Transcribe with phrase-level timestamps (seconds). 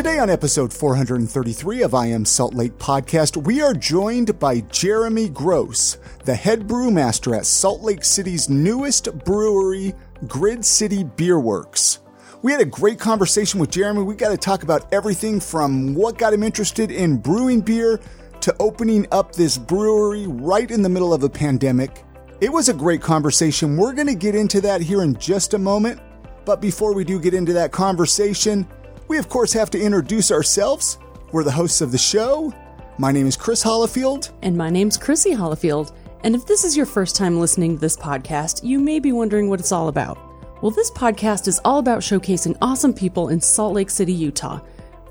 [0.00, 5.28] Today, on episode 433 of I Am Salt Lake podcast, we are joined by Jeremy
[5.28, 9.92] Gross, the head brewmaster at Salt Lake City's newest brewery,
[10.26, 11.98] Grid City Beer Works.
[12.40, 14.02] We had a great conversation with Jeremy.
[14.02, 18.00] We got to talk about everything from what got him interested in brewing beer
[18.40, 22.04] to opening up this brewery right in the middle of a pandemic.
[22.40, 23.76] It was a great conversation.
[23.76, 26.00] We're going to get into that here in just a moment.
[26.46, 28.66] But before we do get into that conversation,
[29.10, 30.96] we of course have to introduce ourselves.
[31.32, 32.54] We're the hosts of the show.
[32.96, 34.30] My name is Chris Hollifield.
[34.42, 35.92] And my name's Chrissy Hollifield.
[36.22, 39.48] And if this is your first time listening to this podcast, you may be wondering
[39.48, 40.16] what it's all about.
[40.62, 44.60] Well, this podcast is all about showcasing awesome people in Salt Lake City, Utah.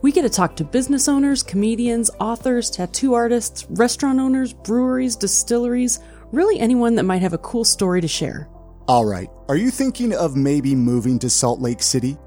[0.02, 6.00] We get to talk to business owners, comedians, authors, tattoo artists, restaurant owners, breweries, distilleries,
[6.31, 8.47] really anyone that might have a cool story to share.
[8.88, 12.17] All right, are you thinking of maybe moving to Salt Lake City?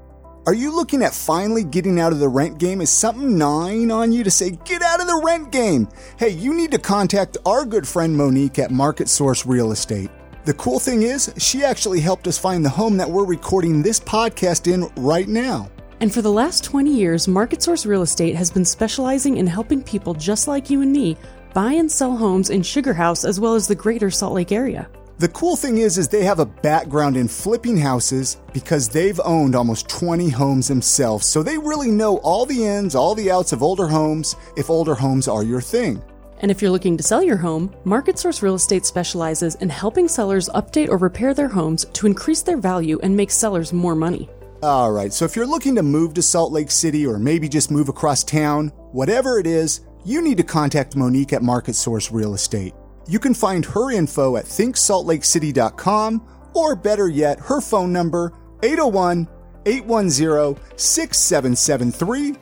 [0.45, 2.81] Are you looking at finally getting out of the rent game?
[2.81, 5.87] Is something gnawing on you to say, get out of the rent game?
[6.17, 10.11] Hey, you need to contact our good friend Monique at Market Source Real Estate.
[10.43, 14.01] The cool thing is, she actually helped us find the home that we're recording this
[14.01, 15.71] podcast in right now.
[16.01, 19.81] And for the last 20 years, Market Source Real Estate has been specializing in helping
[19.81, 21.15] people just like you and me
[21.53, 24.89] buy and sell homes in Sugar House as well as the greater Salt Lake area.
[25.19, 29.55] The cool thing is is they have a background in flipping houses because they've owned
[29.55, 31.27] almost 20 homes themselves.
[31.27, 34.95] So they really know all the ins, all the outs of older homes if older
[34.95, 36.03] homes are your thing.
[36.39, 40.07] And if you're looking to sell your home, Market Source Real Estate specializes in helping
[40.07, 44.29] sellers update or repair their homes to increase their value and make sellers more money.
[44.63, 47.69] All right, so if you're looking to move to Salt Lake City or maybe just
[47.69, 52.33] move across town, whatever it is, you need to contact Monique at Market Source Real
[52.33, 52.73] Estate.
[53.07, 59.27] You can find her info at thinksaltlakeCity.com or better yet, her phone number 801
[59.65, 62.35] 810 6773.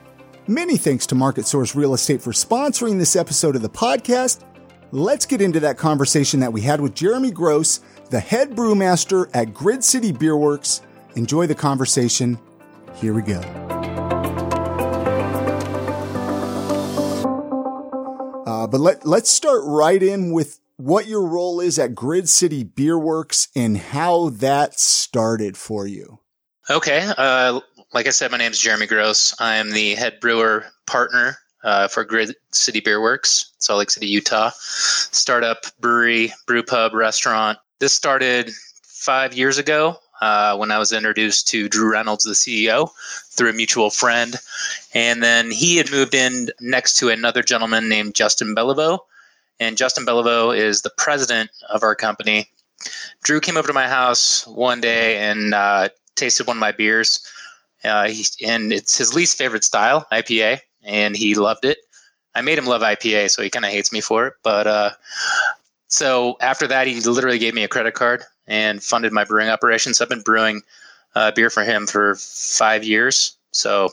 [0.48, 4.44] Many thanks to Market Source Real Estate for sponsoring this episode of the podcast.
[4.92, 7.80] Let's get into that conversation that we had with Jeremy Gross,
[8.10, 10.82] the head brewmaster at Grid City Beer Works.
[11.16, 12.38] Enjoy the conversation.
[12.96, 13.81] Here we go.
[18.62, 22.64] Uh, but let, let's start right in with what your role is at Grid City
[22.64, 26.20] Beer Works and how that started for you.
[26.70, 27.12] Okay.
[27.18, 27.62] Uh,
[27.92, 29.34] like I said, my name is Jeremy Gross.
[29.42, 34.06] I am the head brewer partner uh, for Grid City Beer Works, Salt Lake City,
[34.06, 34.52] Utah.
[34.54, 37.58] Startup brewery, brew pub, restaurant.
[37.80, 38.52] This started
[38.84, 42.92] five years ago uh, when I was introduced to Drew Reynolds, the CEO,
[43.32, 44.36] through a mutual friend.
[44.94, 49.00] And then he had moved in next to another gentleman named Justin Beliveau.
[49.60, 52.50] And Justin Beliveau is the president of our company.
[53.24, 57.26] Drew came over to my house one day and uh, tasted one of my beers.
[57.84, 61.78] Uh, he, and it's his least favorite style, IPA, and he loved it.
[62.34, 64.34] I made him love IPA, so he kind of hates me for it.
[64.44, 64.92] But uh,
[65.88, 70.00] so after that, he literally gave me a credit card and funded my brewing operations.
[70.02, 70.62] I've been brewing
[71.16, 73.36] uh, beer for him for five years.
[73.52, 73.90] So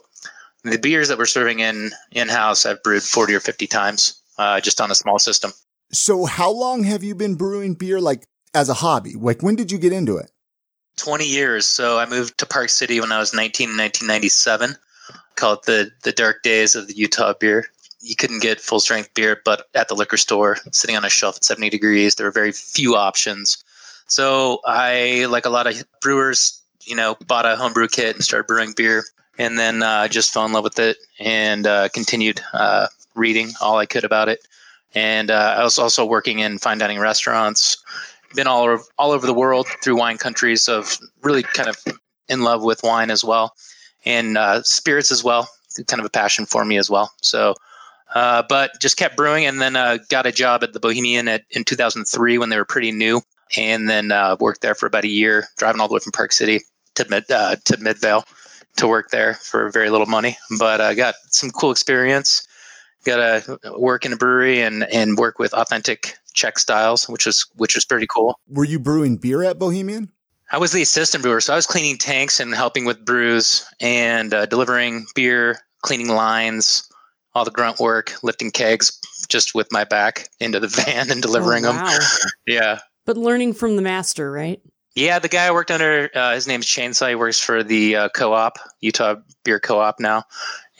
[0.65, 4.61] the beers that we're serving in in house, I've brewed forty or fifty times, uh,
[4.61, 5.53] just on a small system.
[5.93, 9.15] So how long have you been brewing beer, like as a hobby?
[9.15, 10.31] Like when did you get into it?
[10.99, 11.65] 20 years.
[11.65, 14.77] So I moved to Park City when I was 19 in 1997.
[15.37, 17.67] Call it the, the dark days of the Utah beer.
[18.01, 21.37] You couldn't get full strength beer, but at the liquor store, sitting on a shelf
[21.37, 23.63] at 70 degrees, there were very few options.
[24.07, 28.47] So I, like a lot of brewers, you know, bought a homebrew kit and started
[28.47, 29.05] brewing beer,
[29.39, 33.79] and then uh, just fell in love with it and uh, continued uh, reading all
[33.79, 34.47] I could about it.
[34.95, 37.77] And uh, I was also working in fine dining restaurants
[38.35, 41.77] been all over, all over the world through wine countries of really kind of
[42.29, 43.55] in love with wine as well
[44.05, 45.49] and uh, spirits as well
[45.87, 47.55] kind of a passion for me as well so
[48.15, 49.73] uh, but just kept brewing and then
[50.11, 53.23] got a job at the bohemian at, in 2003 when they were pretty new
[53.57, 56.61] and then worked there for about a year driving all the way from park city
[56.97, 58.27] to mid to midvale
[58.79, 62.47] to work there for very little money but i got some cool experience
[63.05, 67.47] got to work in a brewery and and work with authentic Czech styles, which was
[67.57, 68.39] which was pretty cool.
[68.49, 70.11] Were you brewing beer at Bohemian?
[70.51, 74.33] I was the assistant brewer, so I was cleaning tanks and helping with brews and
[74.33, 76.89] uh, delivering beer, cleaning lines,
[77.35, 78.99] all the grunt work, lifting kegs,
[79.29, 81.91] just with my back into the van and delivering oh, wow.
[81.91, 82.01] them.
[82.47, 84.63] yeah, but learning from the master, right?
[84.99, 87.11] Yeah, the guy I worked under, uh, his name's Chainsaw.
[87.11, 89.15] He works for the uh, co-op, Utah
[89.45, 90.25] Beer Co-op now,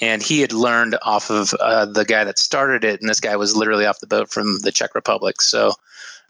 [0.01, 3.37] and he had learned off of uh, the guy that started it, and this guy
[3.37, 5.41] was literally off the boat from the Czech Republic.
[5.41, 5.71] So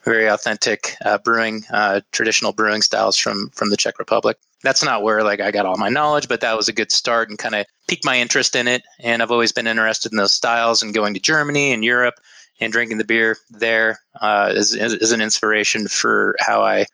[0.05, 4.37] very authentic uh, brewing, uh, traditional brewing styles from from the Czech Republic.
[4.63, 7.31] That's not where like I got all my knowledge, but that was a good start
[7.31, 8.83] and kind of piqued my interest in it.
[9.01, 12.17] And I've always been interested in those styles and going to Germany and Europe
[12.61, 16.85] and drinking the beer there uh, is, is an inspiration for how I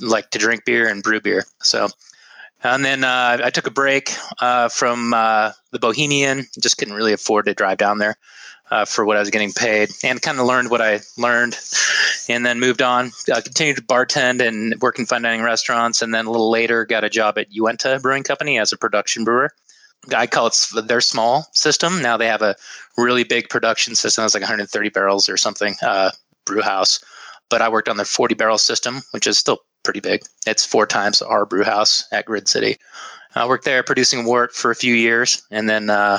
[0.00, 1.44] like to drink beer and brew beer.
[1.62, 1.88] So
[2.62, 6.46] and then uh, I took a break uh, from uh, the Bohemian.
[6.58, 8.16] Just couldn't really afford to drive down there
[8.70, 11.58] uh, for what I was getting paid, and kind of learned what I learned,
[12.28, 13.12] and then moved on.
[13.26, 17.04] Continued to bartend and work in fine dining restaurants, and then a little later got
[17.04, 19.52] a job at Uinta Brewing Company as a production brewer.
[20.14, 20.56] I call it
[20.86, 22.00] their small system.
[22.00, 22.56] Now they have a
[22.96, 24.24] really big production system.
[24.24, 26.12] It's like 130 barrels or something, uh,
[26.44, 27.00] brew house.
[27.48, 30.22] But I worked on their 40 barrel system, which is still pretty big.
[30.46, 32.76] It's four times our brew house at Grid City.
[33.34, 36.18] I worked there producing wort for a few years, and then uh,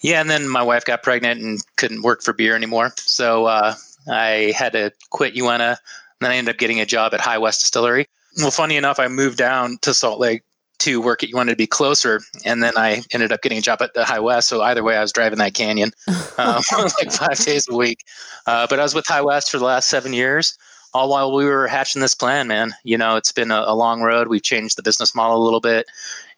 [0.00, 2.92] yeah, and then my wife got pregnant and couldn't work for beer anymore.
[2.96, 3.74] So uh,
[4.10, 5.36] I had to quit.
[5.36, 8.06] And then I ended up getting a job at High West Distillery.
[8.38, 10.42] Well, funny enough, I moved down to Salt Lake
[10.78, 13.82] to work at Uinta to be closer, and then I ended up getting a job
[13.82, 14.48] at the High West.
[14.48, 15.90] So either way, I was driving that canyon
[16.38, 16.62] um,
[16.98, 18.04] like five days a week.
[18.46, 20.56] Uh, but I was with High West for the last seven years
[20.96, 22.74] all while we were hatching this plan, man.
[22.82, 24.28] You know, it's been a, a, long road.
[24.28, 25.86] We've changed the business model a little bit,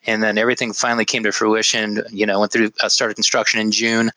[0.05, 2.03] and then everything finally came to fruition.
[2.11, 4.11] You know, went through uh, started construction in June,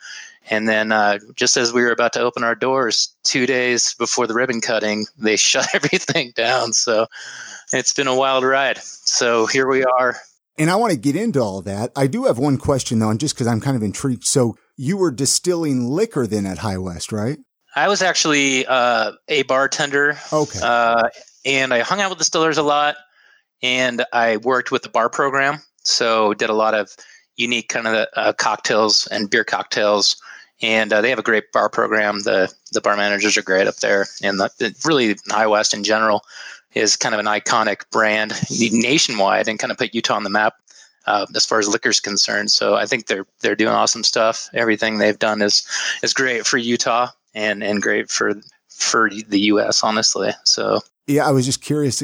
[0.50, 4.26] and then uh, just as we were about to open our doors, two days before
[4.26, 6.72] the ribbon cutting, they shut everything down.
[6.72, 7.06] So
[7.72, 8.78] it's been a wild ride.
[8.78, 10.16] So here we are.
[10.58, 11.92] And I want to get into all that.
[11.96, 14.24] I do have one question though, and just because I'm kind of intrigued.
[14.24, 17.38] So you were distilling liquor then at High West, right?
[17.74, 20.18] I was actually uh, a bartender.
[20.32, 20.60] Okay.
[20.62, 21.08] Uh,
[21.44, 22.96] and I hung out with distillers a lot,
[23.62, 25.60] and I worked with the bar program.
[25.84, 26.94] So did a lot of
[27.36, 30.16] unique kind of uh, cocktails and beer cocktails.
[30.60, 32.20] And uh, they have a great bar program.
[32.20, 36.22] The the bar managers are great up there, and the, really High West in general
[36.74, 38.32] is kind of an iconic brand
[38.70, 40.54] nationwide, and kind of put Utah on the map
[41.06, 42.52] uh, as far as liquor is concerned.
[42.52, 44.48] So I think they're they're doing awesome stuff.
[44.54, 45.66] Everything they've done is
[46.04, 48.34] is great for Utah and and great for
[48.68, 49.82] for the U.S.
[49.82, 50.80] Honestly, so.
[51.08, 52.00] Yeah, I was just curious.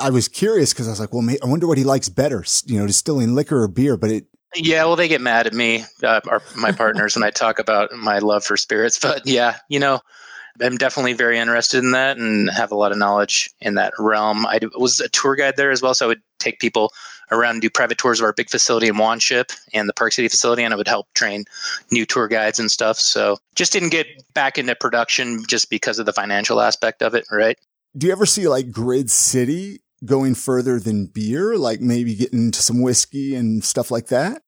[0.00, 2.78] I was curious because I was like, well, I wonder what he likes better, you
[2.78, 3.96] know, distilling liquor or beer.
[3.96, 7.30] But it, yeah, well, they get mad at me, uh, our, my partners, when I
[7.32, 9.00] talk about my love for spirits.
[9.00, 10.00] But yeah, you know,
[10.62, 14.46] I'm definitely very interested in that and have a lot of knowledge in that realm.
[14.46, 16.92] I was a tour guide there as well, so I would take people
[17.30, 20.28] around and do private tours of our big facility in Wanship and the Park City
[20.28, 21.44] facility, and I would help train
[21.90, 22.98] new tour guides and stuff.
[22.98, 27.26] So just didn't get back into production just because of the financial aspect of it,
[27.30, 27.58] right?
[27.96, 32.62] Do you ever see like Grid City going further than beer, like maybe getting into
[32.62, 34.42] some whiskey and stuff like that?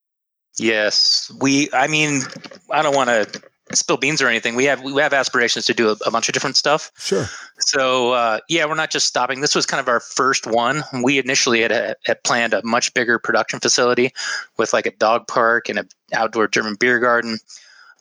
[0.58, 1.70] Yes, we.
[1.72, 2.22] I mean,
[2.70, 3.42] I don't want to
[3.76, 4.55] spill beans or anything.
[4.55, 6.91] We have we have aspirations to do a, a bunch of different stuff.
[6.99, 7.26] Sure.
[7.59, 9.41] So uh, yeah, we're not just stopping.
[9.41, 10.82] This was kind of our first one.
[11.03, 14.12] We initially had, had planned a much bigger production facility
[14.56, 17.38] with like a dog park and an outdoor German beer garden,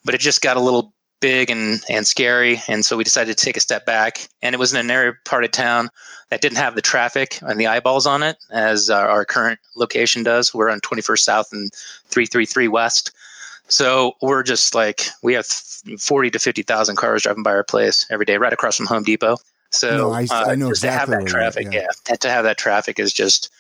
[0.06, 3.46] but it just got a little big and and scary, and so we decided to
[3.46, 4.28] take a step back.
[4.42, 5.90] And it was in an area part of town
[6.30, 10.24] that didn't have the traffic and the eyeballs on it as our, our current location
[10.24, 10.54] does.
[10.54, 11.72] We're on 21st South and
[12.10, 13.12] 333 West.
[13.70, 15.46] So we're just like we have
[16.00, 19.04] forty to fifty thousand cars driving by our place every day, right across from Home
[19.04, 19.38] Depot.
[19.70, 21.88] So no, I, uh, I know exactly to have that traffic, yeah.
[22.10, 23.52] yeah, to have that traffic is just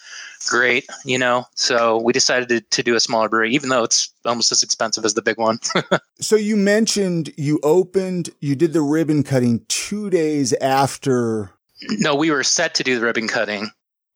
[0.47, 1.45] great, you know.
[1.55, 5.03] So we decided to, to do a smaller brewery, even though it's almost as expensive
[5.05, 5.59] as the big one.
[6.19, 11.51] so you mentioned you opened, you did the ribbon cutting two days after.
[11.89, 13.69] No, we were set to do the ribbon cutting.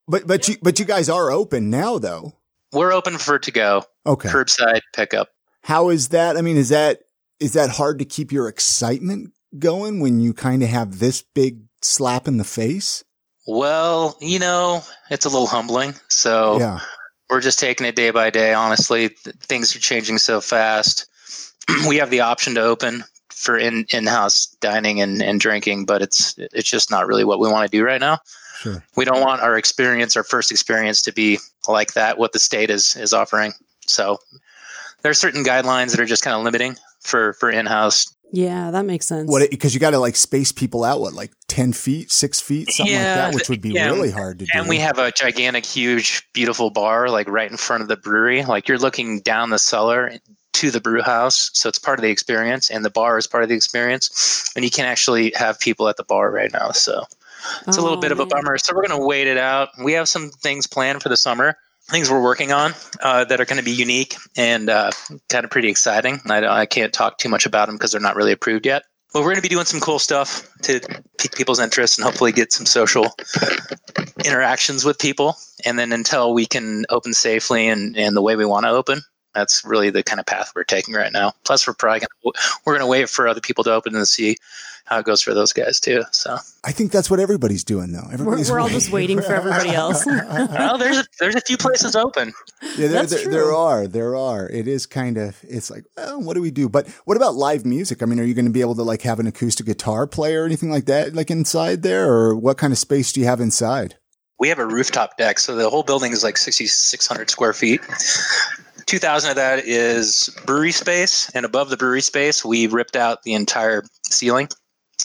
[0.08, 2.34] But but you but you guys are open now, though.
[2.72, 3.84] We're open for to go.
[4.06, 4.30] Okay.
[4.30, 5.30] Curbside pickup.
[5.64, 6.38] How is that?
[6.38, 7.02] I mean, is that
[7.40, 11.62] is that hard to keep your excitement going when you kind of have this big
[11.82, 13.04] slap in the face?
[13.48, 15.96] Well, you know, it's a little humbling.
[16.08, 16.80] So yeah.
[17.30, 18.54] we're just taking it day by day.
[18.54, 21.08] Honestly, things are changing so fast.
[21.88, 26.02] we have the option to open for in in house dining and, and drinking, but
[26.02, 28.20] it's it's just not really what we want to do right now.
[28.60, 28.84] Sure.
[28.96, 32.20] We don't want our experience, our first experience, to be like that.
[32.20, 33.54] What the state is is offering.
[33.88, 34.20] So
[35.02, 38.14] there are certain guidelines that are just kind of limiting for for in house.
[38.34, 39.30] Yeah, that makes sense.
[39.30, 42.72] What because you got to like space people out what like ten feet, six feet,
[42.72, 44.60] something yeah, like that, which would be yeah, really hard to and do.
[44.60, 48.44] And we have a gigantic, huge, beautiful bar like right in front of the brewery.
[48.44, 50.14] Like you're looking down the cellar
[50.54, 53.44] to the brew house, so it's part of the experience, and the bar is part
[53.44, 54.50] of the experience.
[54.56, 57.04] And you can actually have people at the bar right now, so
[57.68, 58.14] it's oh, a little bit man.
[58.14, 58.58] of a bummer.
[58.58, 59.70] So we're gonna wait it out.
[59.84, 61.58] We have some things planned for the summer
[61.92, 64.92] things we're working on uh, that are going to be unique and uh,
[65.30, 66.20] kind of pretty exciting.
[66.30, 68.84] I, I, can't talk too much about them because they're not really approved yet.
[69.14, 70.80] But we're going to be doing some cool stuff to
[71.18, 73.14] pique people's interest and hopefully get some social
[74.26, 75.36] interactions with people.
[75.66, 79.02] And then until we can open safely and, and the way we want to open,
[79.34, 81.34] that's really the kind of path we're taking right now.
[81.44, 82.34] Plus, we're probably gonna,
[82.66, 84.38] we're going to wait for other people to open and see
[84.92, 86.04] how it goes for those guys too.
[86.12, 88.08] So I think that's what everybody's doing though.
[88.12, 90.06] Everybody's we're, we're all just waiting for everybody else.
[90.06, 92.34] well, there's a, there's a few places open.
[92.78, 93.88] Yeah, there, there, there, are.
[93.88, 94.50] There are.
[94.50, 95.38] It is kind of.
[95.44, 96.68] It's like, well, what do we do?
[96.68, 98.04] But what about live music?
[98.04, 100.44] I mean, are you going to be able to like have an acoustic guitar player
[100.44, 103.40] or anything like that, like inside there, or what kind of space do you have
[103.40, 103.96] inside?
[104.40, 107.80] We have a rooftop deck, so the whole building is like 6,600 square feet.
[108.92, 113.34] 2,000 of that is brewery space, and above the brewery space, we ripped out the
[113.34, 114.50] entire ceiling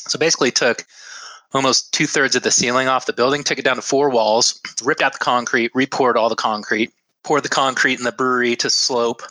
[0.09, 0.85] so basically took
[1.53, 4.61] almost two thirds of the ceiling off the building, took it down to four walls,
[4.83, 8.71] ripped out the concrete, repoured all the concrete, poured the concrete in the brewery to
[8.71, 9.23] slope.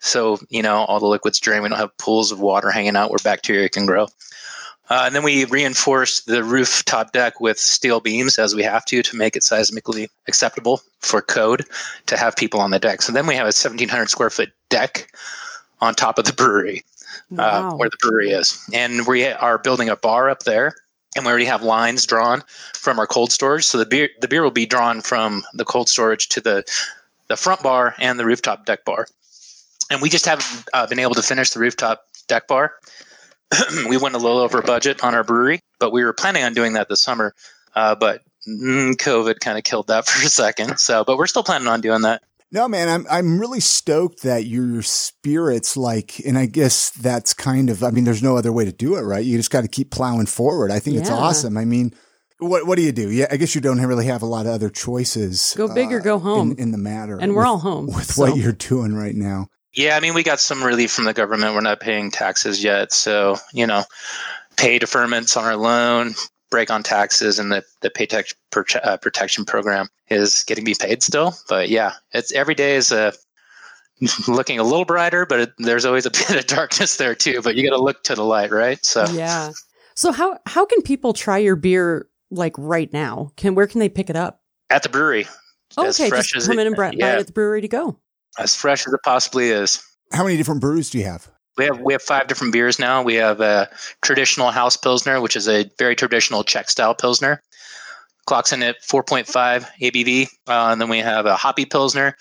[0.00, 1.62] So, you know, all the liquids drain.
[1.62, 4.06] We don't have pools of water hanging out where bacteria can grow.
[4.90, 9.02] Uh, and then we reinforced the rooftop deck with steel beams as we have to
[9.02, 11.64] to make it seismically acceptable for code
[12.06, 13.02] to have people on the deck.
[13.02, 15.12] So then we have a 1,700 square foot deck
[15.80, 16.84] on top of the brewery.
[17.32, 17.70] Uh, wow.
[17.70, 18.58] uh, where the brewery is.
[18.72, 20.74] And we are building a bar up there.
[21.14, 22.42] And we already have lines drawn
[22.74, 23.64] from our cold storage.
[23.64, 26.64] So the beer the beer will be drawn from the cold storage to the
[27.28, 29.06] the front bar and the rooftop deck bar.
[29.90, 32.74] And we just haven't uh, been able to finish the rooftop deck bar.
[33.88, 36.74] we went a little over budget on our brewery, but we were planning on doing
[36.74, 37.34] that this summer.
[37.74, 40.78] Uh, but mm, COVID kind of killed that for a second.
[40.78, 42.22] So, but we're still planning on doing that.
[42.50, 47.68] No, man, I'm I'm really stoked that your spirits like, and I guess that's kind
[47.68, 47.84] of.
[47.84, 49.22] I mean, there's no other way to do it, right?
[49.22, 50.70] You just got to keep plowing forward.
[50.70, 51.02] I think yeah.
[51.02, 51.58] it's awesome.
[51.58, 51.92] I mean,
[52.38, 53.10] what what do you do?
[53.10, 55.54] Yeah, I guess you don't really have a lot of other choices.
[55.58, 57.86] Go big uh, or go home in, in, the matter, and we're with, all home
[57.86, 58.22] with so.
[58.22, 59.48] what you're doing right now.
[59.74, 61.54] Yeah, I mean, we got some relief from the government.
[61.54, 63.84] We're not paying taxes yet, so you know,
[64.56, 66.14] pay deferments on our loan,
[66.50, 68.26] break on taxes and the, the paycheck
[68.82, 71.34] uh, protection program is getting me paid still.
[71.48, 73.12] But yeah, it's every day is a, uh,
[74.28, 77.42] looking a little brighter, but it, there's always a bit of darkness there too.
[77.42, 78.84] But you got to look to the light, right?
[78.84, 79.52] So yeah.
[79.94, 83.32] So how how can people try your beer like right now?
[83.36, 84.42] Can where can they pick it up?
[84.70, 85.26] At the brewery.
[85.76, 87.98] okay, just come it, in and buy yeah, it at the brewery to go.
[88.38, 89.82] As fresh as it possibly is.
[90.12, 91.28] How many different brews do you have?
[91.56, 93.02] We have we have five different beers now.
[93.02, 93.68] We have a
[94.00, 97.42] traditional house pilsner, which is a very traditional Czech style pilsner.
[98.26, 102.14] Clocks in at 4.5 ABV, uh, and then we have a hoppy pilsner,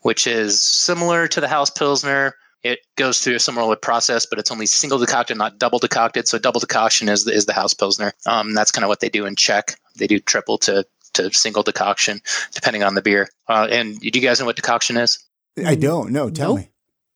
[0.00, 2.34] which is similar to the house pilsner.
[2.62, 6.28] It goes through a similar process, but it's only single decocted, not double decocted.
[6.28, 8.12] So double decoction is the, is the house pilsner.
[8.26, 9.78] Um, that's kind of what they do in Czech.
[9.96, 10.84] They do triple to
[11.14, 12.20] to single decoction,
[12.52, 13.28] depending on the beer.
[13.48, 15.18] Uh, and do you guys know what decoction is?
[15.64, 16.10] I don't.
[16.10, 16.58] No, tell nope.
[16.58, 16.70] me.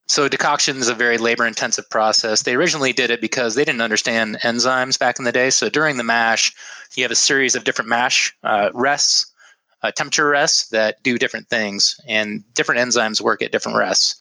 [0.07, 2.43] So decoction is a very labor intensive process.
[2.43, 5.49] They originally did it because they didn't understand enzymes back in the day.
[5.51, 6.53] So during the mash,
[6.95, 9.33] you have a series of different mash uh, rests,
[9.83, 14.17] uh, temperature rests that do different things, and different enzymes work at different rests.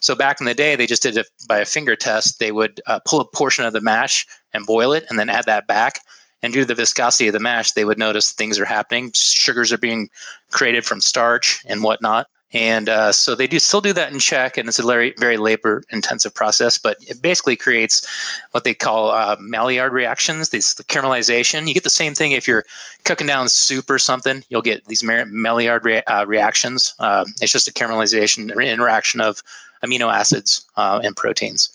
[0.00, 2.40] So back in the day, they just did it by a finger test.
[2.40, 5.46] They would uh, pull a portion of the mash and boil it, and then add
[5.46, 6.00] that back.
[6.42, 9.10] And due to the viscosity of the mash, they would notice things are happening.
[9.14, 10.08] Sugars are being
[10.50, 12.28] created from starch and whatnot.
[12.52, 15.36] And uh, so they do still do that in Czech, and it's a very, very
[15.36, 18.06] labor intensive process, but it basically creates
[18.52, 21.68] what they call uh, Maillard reactions, these the caramelization.
[21.68, 22.64] You get the same thing if you're
[23.04, 26.94] cooking down soup or something, you'll get these Maillard uh, reactions.
[26.98, 29.42] Uh, it's just a caramelization interaction of
[29.84, 31.68] amino acids uh, and proteins.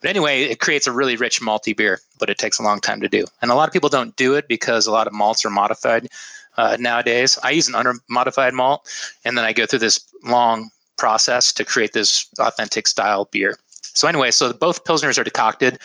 [0.00, 3.00] But anyway, it creates a really rich malty beer, but it takes a long time
[3.00, 3.24] to do.
[3.42, 6.08] And a lot of people don't do it because a lot of malts are modified
[6.58, 7.38] uh, nowadays.
[7.42, 8.86] I use an unmodified malt,
[9.24, 13.56] and then I go through this long process to create this authentic style beer.
[13.80, 15.78] So anyway, so both pilsners are decocted.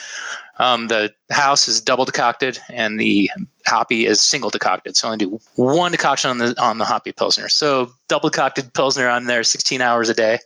[0.60, 3.30] Um, the house is double decocted, and the
[3.66, 4.98] hoppy is single decocted.
[4.98, 7.50] So I only do one decoction on the on the hoppy pilsner.
[7.50, 10.40] So double decocted pilsner, I'm there 16 hours a day.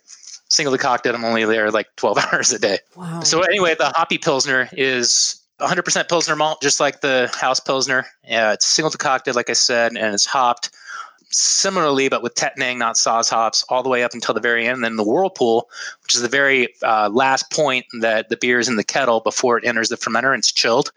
[0.50, 2.80] Single decocted, I'm only there like 12 hours a day.
[2.96, 3.22] Wow.
[3.22, 8.06] So anyway, the hoppy pilsner is 100% Pilsner malt, just like the house Pilsner.
[8.24, 10.70] Yeah, it's single decocted, like I said, and it's hopped
[11.30, 14.76] similarly, but with Tettnang, not Saaz hops, all the way up until the very end.
[14.76, 15.70] And then the whirlpool,
[16.04, 19.58] which is the very uh, last point that the beer is in the kettle before
[19.58, 20.92] it enters the fermenter and it's chilled.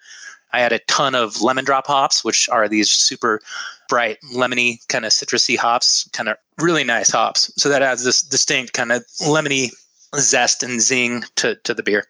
[0.53, 3.41] I add a ton of lemon drop hops, which are these super
[3.89, 7.53] bright, lemony, kind of citrusy hops, kind of really nice hops.
[7.57, 9.71] So that adds this distinct kind of lemony
[10.17, 12.07] zest and zing to, to the beer.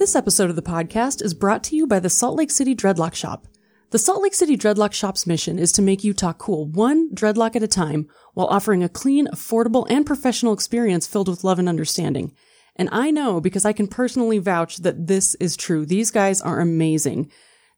[0.00, 3.12] This episode of the podcast is brought to you by the Salt Lake City Dreadlock
[3.12, 3.46] Shop.
[3.90, 7.62] The Salt Lake City Dreadlock Shop's mission is to make Utah cool one dreadlock at
[7.62, 12.32] a time while offering a clean, affordable, and professional experience filled with love and understanding.
[12.76, 15.84] And I know because I can personally vouch that this is true.
[15.84, 17.30] These guys are amazing.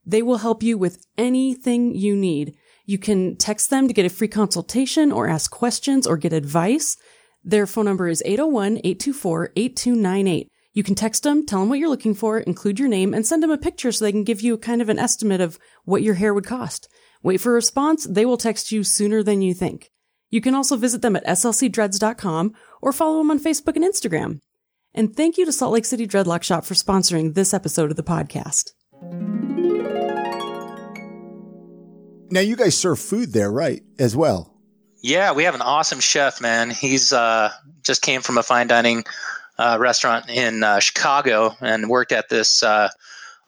[0.07, 2.55] They will help you with anything you need.
[2.87, 6.97] You can text them to get a free consultation or ask questions or get advice.
[7.45, 10.51] Their phone number is 801-824-8298.
[10.75, 13.43] You can text them, tell them what you're looking for, include your name, and send
[13.43, 16.15] them a picture so they can give you kind of an estimate of what your
[16.15, 16.89] hair would cost.
[17.23, 18.05] Wait for a response.
[18.05, 19.91] They will text you sooner than you think.
[20.31, 24.41] You can also visit them at slcdreads.com or follow them on Facebook and Instagram.
[24.95, 28.03] And thank you to Salt Lake City Dreadlock Shop for sponsoring this episode of the
[28.03, 28.71] podcast.
[32.31, 33.83] Now, you guys serve food there, right?
[33.99, 34.57] As well.
[35.03, 36.71] Yeah, we have an awesome chef, man.
[36.71, 37.51] He's uh,
[37.83, 39.05] just came from a fine dining
[39.59, 42.89] uh, restaurant in uh, Chicago and worked at this uh,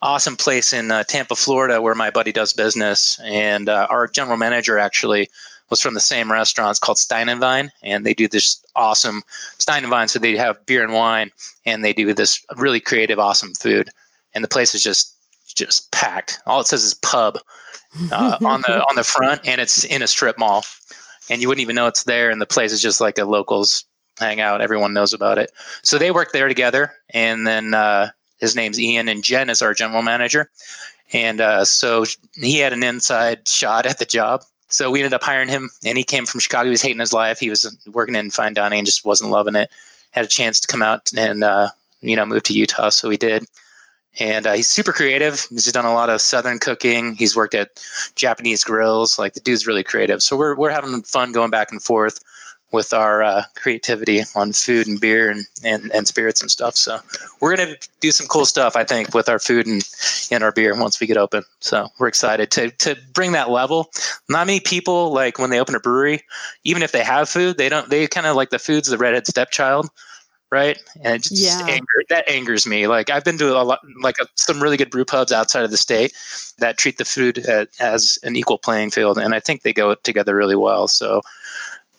[0.03, 3.19] awesome place in uh, Tampa, Florida, where my buddy does business.
[3.25, 5.31] And uh, our general manager actually
[5.71, 6.71] was from the same restaurant.
[6.71, 9.23] It's called Stein and Vine, and they do this awesome
[9.59, 10.09] Stein and Vine.
[10.09, 11.31] So they have beer and wine,
[11.65, 13.89] and they do this really creative, awesome food.
[14.35, 15.13] And the place is just
[15.55, 16.41] just packed.
[16.47, 17.39] All it says is pub
[18.13, 20.65] uh, on the on the front, and it's in a strip mall,
[21.31, 22.31] and you wouldn't even know it's there.
[22.31, 23.85] And the place is just like a locals
[24.19, 24.61] hangout.
[24.61, 25.53] Everyone knows about it.
[25.83, 29.75] So they work there together, and then uh, his name's Ian, and Jen is our
[29.75, 30.51] general manager.
[31.13, 32.05] And uh, so
[32.35, 34.43] he had an inside shot at the job.
[34.69, 36.65] So we ended up hiring him, and he came from Chicago.
[36.65, 37.39] He was hating his life.
[37.39, 39.71] He was working in fine dining and just wasn't loving it.
[40.11, 41.69] Had a chance to come out and uh,
[42.01, 43.45] you know move to Utah, so he did.
[44.19, 45.47] And uh, he's super creative.
[45.51, 47.15] He's done a lot of Southern cooking.
[47.15, 47.81] He's worked at
[48.15, 49.19] Japanese grills.
[49.19, 50.23] Like the dude's really creative.
[50.23, 52.21] So we're we're having fun going back and forth
[52.75, 56.77] with our uh, creativity on food and beer and, and, and spirits and stuff.
[56.77, 56.99] So
[57.41, 59.83] we're going to do some cool stuff, I think, with our food and,
[60.31, 61.45] and our beer once we get open.
[61.61, 63.91] So we're excited to, to bring that level.
[64.29, 66.23] Not many people, like when they open a brewery,
[66.65, 69.27] even if they have food, they don't, they kind of like the food's the redhead
[69.27, 69.89] stepchild.
[70.53, 70.79] Right.
[71.03, 71.67] And it just Yeah.
[71.67, 72.87] anger, that angers me.
[72.87, 75.73] Like I've been to a lot, like a, some really good brew pubs outside of
[75.73, 76.13] the state
[76.59, 79.19] that treat the food a- as an equal playing field.
[79.19, 80.87] And I think they go together really well.
[80.87, 81.23] So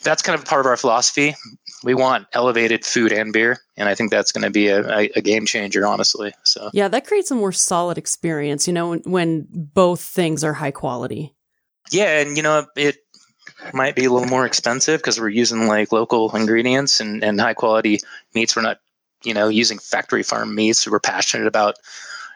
[0.06, 1.36] that's kind of part of our philosophy.
[1.84, 5.22] We want elevated food and beer, and I think that's going to be a, a,
[5.22, 6.34] game changer, honestly.
[6.44, 10.54] So Yeah, that creates a more solid experience, you know, when, when both things are
[10.54, 11.36] high quality.
[11.92, 12.98] yeah, and you know it
[13.74, 17.54] might be a little more expensive because we're using like local ingredients and, and high
[17.54, 18.00] quality
[18.34, 18.56] meats.
[18.56, 18.80] We're not,
[19.24, 20.88] you know, using factory farm meats.
[20.88, 21.76] We're passionate about,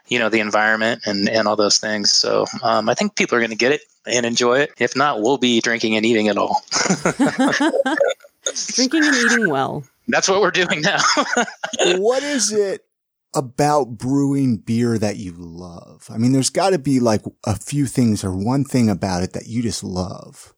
[0.09, 2.11] you know, the environment and and all those things.
[2.11, 4.71] So um, I think people are going to get it and enjoy it.
[4.77, 6.61] If not, we'll be drinking and eating it all.
[8.73, 9.83] Drinking and eating well.
[10.07, 10.97] That's what we're doing now.
[11.97, 12.85] what is it
[13.35, 16.07] about brewing beer that you love?
[16.09, 19.33] I mean, there's got to be like a few things or one thing about it
[19.33, 20.53] that you just love.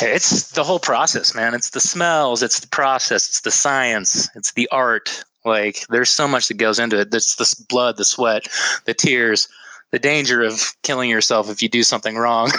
[0.00, 1.54] It's the whole process, man.
[1.54, 5.24] It's the smells, it's the process, it's the science, it's the art.
[5.44, 7.14] Like there's so much that goes into it.
[7.14, 8.48] It's the blood, the sweat,
[8.84, 9.48] the tears,
[9.90, 12.50] the danger of killing yourself if you do something wrong.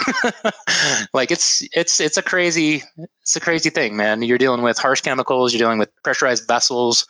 [1.12, 2.82] like it's it's it's a crazy
[3.22, 4.22] it's a crazy thing, man.
[4.22, 7.06] You're dealing with harsh chemicals, you're dealing with pressurized vessels.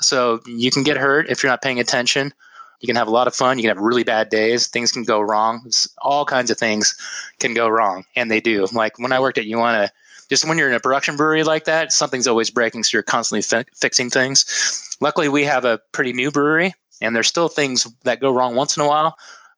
[0.00, 2.32] So you can get hurt if you're not paying attention.
[2.80, 3.58] You can have a lot of fun.
[3.58, 4.68] You can have really bad days.
[4.68, 5.68] Things can go wrong.
[6.00, 6.96] All kinds of things
[7.40, 8.66] can go wrong, and they do.
[8.72, 9.90] Like when I worked at Uinta,
[10.28, 13.42] just when you're in a production brewery like that, something's always breaking, so you're constantly
[13.42, 14.96] fi- fixing things.
[15.00, 18.76] Luckily, we have a pretty new brewery, and there's still things that go wrong once
[18.76, 19.16] in a while,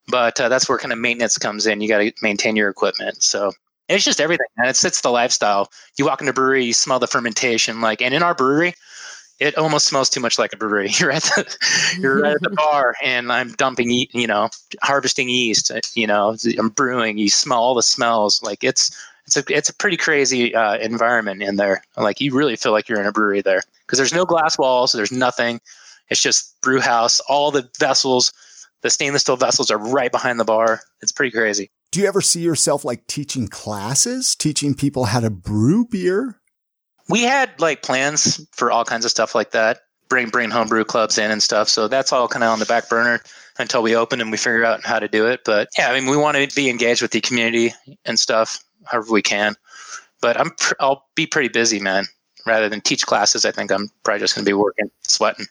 [0.09, 1.81] but uh, that's where kind of maintenance comes in.
[1.81, 3.23] You got to maintain your equipment.
[3.23, 3.53] So
[3.89, 5.71] it's just everything, and it's it's the lifestyle.
[5.99, 8.75] You walk in a brewery, you smell the fermentation, like, and in our brewery,
[9.41, 10.91] it almost smells too much like a brewery.
[10.99, 11.57] You're at the
[11.99, 14.51] you're at the bar, and I'm dumping, you know,
[14.83, 15.73] harvesting yeast.
[15.97, 17.19] You know, I'm brewing.
[17.19, 18.43] You smell all the smells.
[18.43, 18.95] Like it's
[19.27, 21.83] it's a it's a pretty crazy uh, environment in there.
[21.97, 24.93] Like you really feel like you're in a brewery there because there's no glass walls.
[24.93, 25.61] There's nothing.
[26.09, 27.21] It's just brew house.
[27.21, 28.33] All the vessels,
[28.83, 30.81] the stainless steel vessels, are right behind the bar.
[31.03, 31.71] It's pretty crazy.
[31.93, 36.41] Do you ever see yourself like teaching classes, teaching people how to brew beer?
[37.11, 39.81] we had like plans for all kinds of stuff like that
[40.11, 41.71] bring bring homebrew clubs in and stuff.
[41.71, 43.23] So that's all kind of on the back burner
[43.59, 45.41] until we open and we figure out how to do it.
[45.47, 47.73] But yeah i mean we want to be engaged with the community
[48.05, 49.55] and stuff however we can.
[50.21, 52.05] But i'm pr- i'll be pretty busy man.
[52.47, 55.47] Rather than teach classes i think i'm probably just going to be working sweating.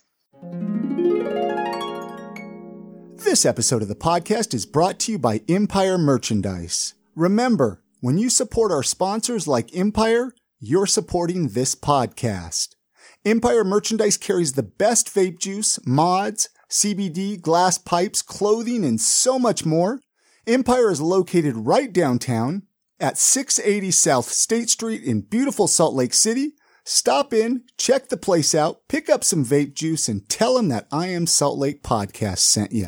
[3.24, 6.95] This episode of the podcast is brought to you by Empire Merchandise.
[7.15, 12.76] Remember, when you support our sponsors like Empire, you're supporting this podcast.
[13.25, 19.65] Empire Merchandise carries the best vape juice, mods, CBD, glass pipes, clothing, and so much
[19.65, 19.99] more.
[20.47, 22.63] Empire is located right downtown
[22.99, 26.53] at 680 South State Street in beautiful Salt Lake City.
[26.86, 30.88] Stop in, check the place out, pick up some vape juice, and tell them that
[30.91, 32.88] I Am Salt Lake podcast sent you.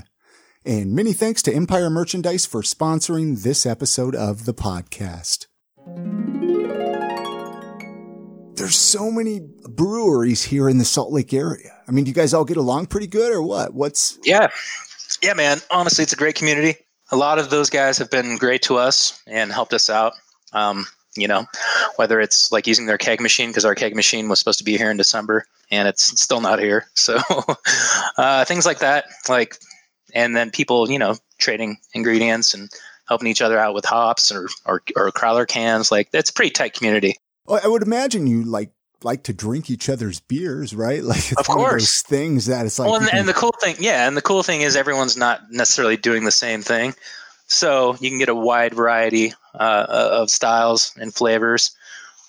[0.65, 5.47] And many thanks to Empire Merchandise for sponsoring this episode of the podcast.
[8.62, 11.76] There's so many breweries here in the Salt Lake area.
[11.88, 13.74] I mean, do you guys all get along pretty good or what?
[13.74, 14.50] What's Yeah.
[15.24, 15.58] Yeah, man.
[15.71, 16.76] Honestly, it's a great community.
[17.12, 20.13] A lot of those guys have been great to us and helped us out.
[20.54, 20.86] Um,
[21.17, 21.47] you know,
[21.95, 24.78] whether it's like using their keg machine because our keg machine was supposed to be
[24.78, 26.86] here in December and it's still not here.
[26.93, 27.17] So
[28.19, 29.58] uh, things like that, like,
[30.13, 32.69] and then people, you know, trading ingredients and
[33.08, 35.91] helping each other out with hops or or, or crowler cans.
[35.91, 37.17] Like, it's a pretty tight community.
[37.45, 38.71] Well, I would imagine you like
[39.04, 41.04] like to drink each other's beers, right?
[41.12, 41.82] Like it's Of one of course.
[41.84, 44.21] those things that it's like well, and, can- and the cool thing, yeah, and the
[44.21, 46.93] cool thing is everyone's not necessarily doing the same thing,
[47.47, 51.71] so you can get a wide variety uh, of styles and flavors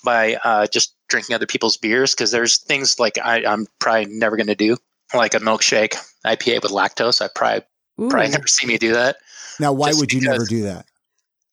[0.05, 2.14] by uh, just drinking other people's beers.
[2.14, 4.77] Because there's things like I, I'm probably never going to do,
[5.14, 5.94] like a milkshake
[6.27, 7.20] IPA with lactose.
[7.20, 7.62] I probably
[8.01, 8.09] Ooh.
[8.09, 9.16] probably never see me do that.
[9.61, 10.87] now why would you never do that?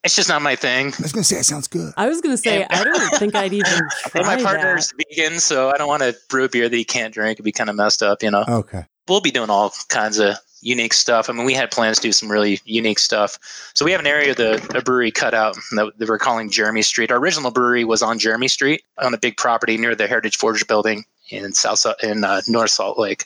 [0.03, 0.88] It's just not my thing.
[0.97, 1.93] I was gonna say it sounds good.
[1.97, 3.65] I was going to say, I don't think I'd even
[4.05, 4.43] try And my that.
[4.45, 7.35] partner's vegan, so I don't want to brew a beer that he can't drink.
[7.35, 8.45] It'd be kind of messed up, you know.
[8.47, 8.85] Okay.
[9.09, 11.29] we'll be doing all kinds of unique stuff.
[11.29, 13.38] I mean, we had plans to do some really unique stuff.
[13.73, 16.49] So we have an area of the a brewery cut out that, that we're calling
[16.49, 17.12] Jeremy Street.
[17.12, 20.65] Our original brewery was on Jeremy Street on a big property near the Heritage Forge
[20.67, 23.23] building in South in uh, North Salt Lake.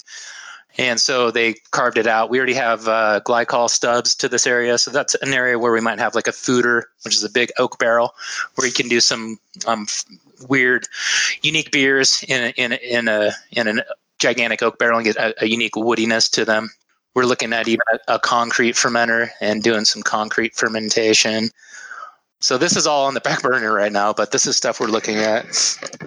[0.77, 2.29] And so they carved it out.
[2.29, 5.81] We already have uh, glycol stubs to this area, so that's an area where we
[5.81, 8.15] might have like a foeder, which is a big oak barrel,
[8.55, 9.85] where you can do some um,
[10.49, 10.87] weird,
[11.43, 13.83] unique beers in a, in a, in a in a
[14.19, 16.71] gigantic oak barrel and get a, a unique woodiness to them.
[17.13, 21.49] We're looking at even a, a concrete fermenter and doing some concrete fermentation.
[22.43, 24.87] So this is all on the back burner right now, but this is stuff we're
[24.87, 25.45] looking at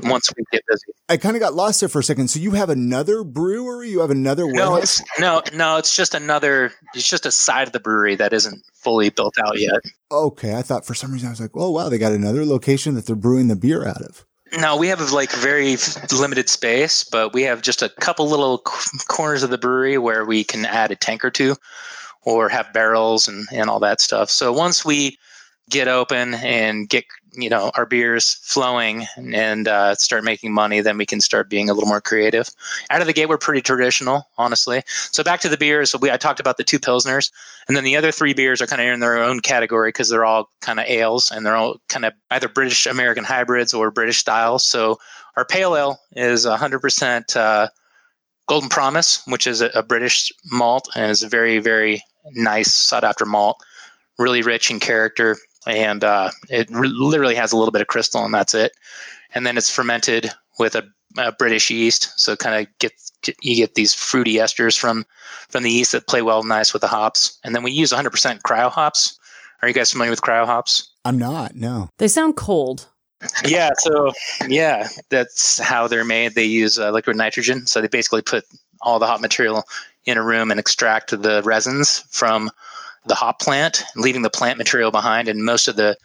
[0.03, 0.93] once we get busy.
[1.09, 2.29] I kind of got lost there for a second.
[2.29, 3.89] So you have another brewery?
[3.89, 5.79] You have another No, it's no, no.
[5.79, 6.75] It's just another.
[6.95, 9.81] It's just a side of the brewery that isn't fully built out yet.
[10.13, 12.97] Okay, I thought for some reason I was like, oh wow, they got another location
[12.97, 14.27] that they're brewing the beer out of.
[14.59, 15.79] No, we have like very
[16.13, 18.59] limited space, but we have just a couple little
[19.09, 21.57] corners of the brewery where we can add a tank or two,
[22.21, 24.29] or have barrels and and all that stuff.
[24.29, 25.17] So once we
[25.71, 27.05] get open and get
[27.37, 31.69] you know our beers flowing and uh, start making money, then we can start being
[31.69, 32.49] a little more creative.
[32.91, 34.83] Out of the gate, we're pretty traditional, honestly.
[34.87, 35.91] So back to the beers.
[35.91, 37.31] So we I talked about the two pilsners,
[37.69, 40.25] and then the other three beers are kind of in their own category because they're
[40.25, 44.19] all kind of ales and they're all kind of either British American hybrids or British
[44.19, 44.65] styles.
[44.65, 44.99] So
[45.37, 47.69] our pale ale is 100% uh,
[48.49, 52.03] Golden Promise, which is a, a British malt and is a very very
[52.33, 53.63] nice sought after malt,
[54.19, 58.25] really rich in character and uh, it re- literally has a little bit of crystal
[58.25, 58.73] and that's it
[59.35, 60.85] and then it's fermented with a,
[61.19, 65.05] a british yeast so kind of get, get you get these fruity esters from
[65.49, 68.41] from the yeast that play well nice with the hops and then we use 100%
[68.43, 69.19] cryo hops
[69.63, 71.55] are you guys familiar with cryo hops I'm not.
[71.55, 71.89] No.
[71.99, 72.89] They sound cold.
[73.47, 74.13] yeah so
[74.47, 78.45] yeah that's how they're made they use uh, liquid nitrogen so they basically put
[78.83, 79.65] all the hop material
[80.05, 82.51] in a room and extract the resins from
[83.07, 85.97] the hop plant leaving the plant material behind and most of the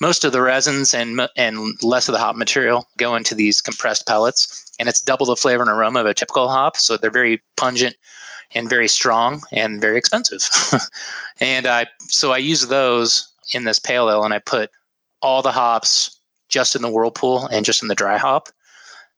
[0.00, 4.06] most of the resins and and less of the hop material go into these compressed
[4.06, 4.64] pellets.
[4.78, 7.96] And it's double the flavor and aroma of a typical hop so they're very pungent
[8.54, 10.48] and very strong and very expensive.
[11.40, 14.70] And i so i use those in this pale ale and i put
[15.22, 16.18] all the hops
[16.48, 18.48] just in the whirlpool and just in the dry hop.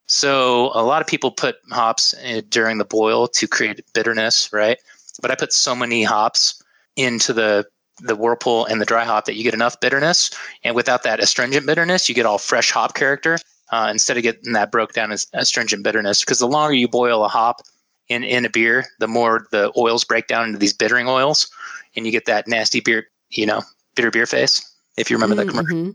[0.07, 4.79] So a lot of people put hops uh, during the boil to create bitterness right?
[5.23, 6.60] But i put so many hops
[7.03, 7.67] into the
[8.03, 10.31] the whirlpool and the dry hop that you get enough bitterness.
[10.65, 13.39] And without that astringent bitterness you get all fresh hop character
[13.73, 16.21] uh, instead of getting that broke down as astringent bitterness.
[16.21, 17.61] Because the longer you boil a hop
[18.09, 21.51] in, in a beer the more the oils break down into these bittering oils
[21.95, 23.63] and you get that nasty beer you know
[23.95, 25.95] bitter beer face if you remember that commercial.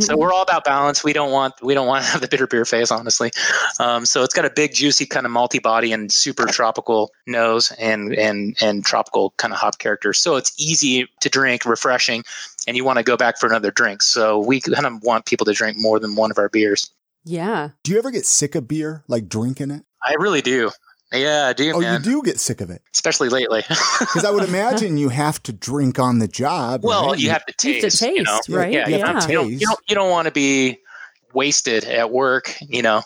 [0.00, 1.02] So we're all about balance.
[1.02, 3.30] We don't want we don't want to have the bitter beer face, honestly.
[3.80, 7.72] Um, so it's got a big, juicy kind of malty body and super tropical nose
[7.72, 10.12] and and and tropical kind of hop character.
[10.12, 12.22] So it's easy to drink, refreshing,
[12.68, 14.02] and you want to go back for another drink.
[14.02, 16.90] So we kind of want people to drink more than one of our beers.
[17.24, 17.70] yeah.
[17.82, 19.82] Do you ever get sick of beer, like drinking it?
[20.06, 20.70] I really do.
[21.16, 22.02] Yeah, I do, Oh, man.
[22.02, 23.62] you do get sick of it Especially lately.
[23.98, 26.80] because I would imagine you have to drink on the job.
[26.84, 27.18] well, right?
[27.18, 28.02] you have to You have to taste.
[28.02, 28.36] You know?
[28.36, 28.72] taste, right?
[28.72, 30.78] Yeah, You you, have don't, you, don't, you don't you don't want to be
[31.34, 32.54] wasted at work.
[32.60, 33.02] You know,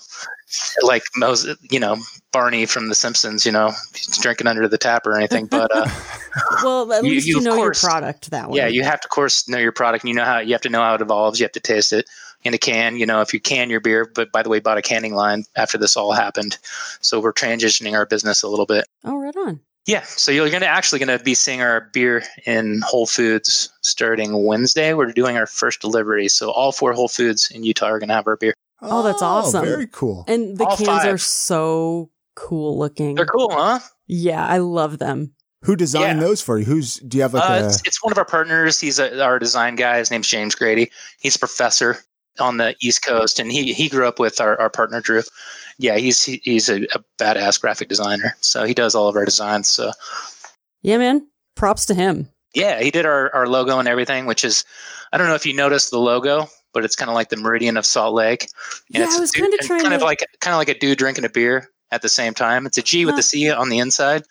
[0.83, 1.97] like Moses, you know
[2.33, 3.45] Barney from The Simpsons.
[3.47, 3.73] You know,
[4.21, 5.47] drinking under the tap or anything.
[5.47, 5.89] But uh,
[6.63, 8.59] Well, at You- least you, you, know course- your product that way.
[8.59, 10.05] yeah, you have to, of course, know your product.
[10.05, 11.41] And you know how you have to know how it evolves.
[11.41, 12.09] You have to taste it.
[12.43, 12.97] In a can.
[12.97, 15.45] You know, if you can your beer, but by the way, bought a canning line
[15.57, 16.59] after this all happened.
[17.01, 18.87] So we're transitioning our business a little bit.
[19.05, 19.61] Oh, right on.
[19.87, 23.73] Yeah, so you're going to actually going to be seeing our beer in Whole Foods
[23.81, 24.93] starting Wednesday.
[24.93, 28.15] We're doing our first delivery, so all four Whole Foods in Utah are going to
[28.15, 28.55] have our beer.
[28.83, 29.65] Oh, that's awesome.
[29.65, 30.25] Very cool.
[30.29, 31.15] And the All cans five.
[31.15, 33.15] are so cool looking.
[33.15, 33.81] They're cool, huh?
[34.07, 35.33] Yeah, I love them.
[35.65, 36.27] Who designed Yeah.
[36.27, 36.65] those for you?
[36.65, 38.81] Who's do you have like Uh, a it's, it's one of our partners.
[38.81, 39.99] He's a, our design guy.
[39.99, 40.91] His name's James Grady.
[41.21, 41.99] He's a professor
[42.41, 45.23] on the East Coast, and he he grew up with our, our partner Drew.
[45.79, 48.37] Yeah, he's he, he's a, a badass graphic designer.
[48.41, 49.69] So he does all of our designs.
[49.69, 49.93] So
[50.83, 51.27] Yeah, man.
[51.57, 52.29] Props to him.
[52.55, 54.65] yeah, he did our, our logo and everything, which is
[55.13, 57.77] I don't know if you noticed the logo, but it's kind of like the meridian
[57.77, 58.49] of Salt Lake.
[58.89, 60.99] Yeah, it's I was kinda and trying kind of like kind of like a dude
[60.99, 62.67] drinking a beer at the same time.
[62.67, 63.17] It's a G with Huh.
[63.19, 64.23] the C on the inside.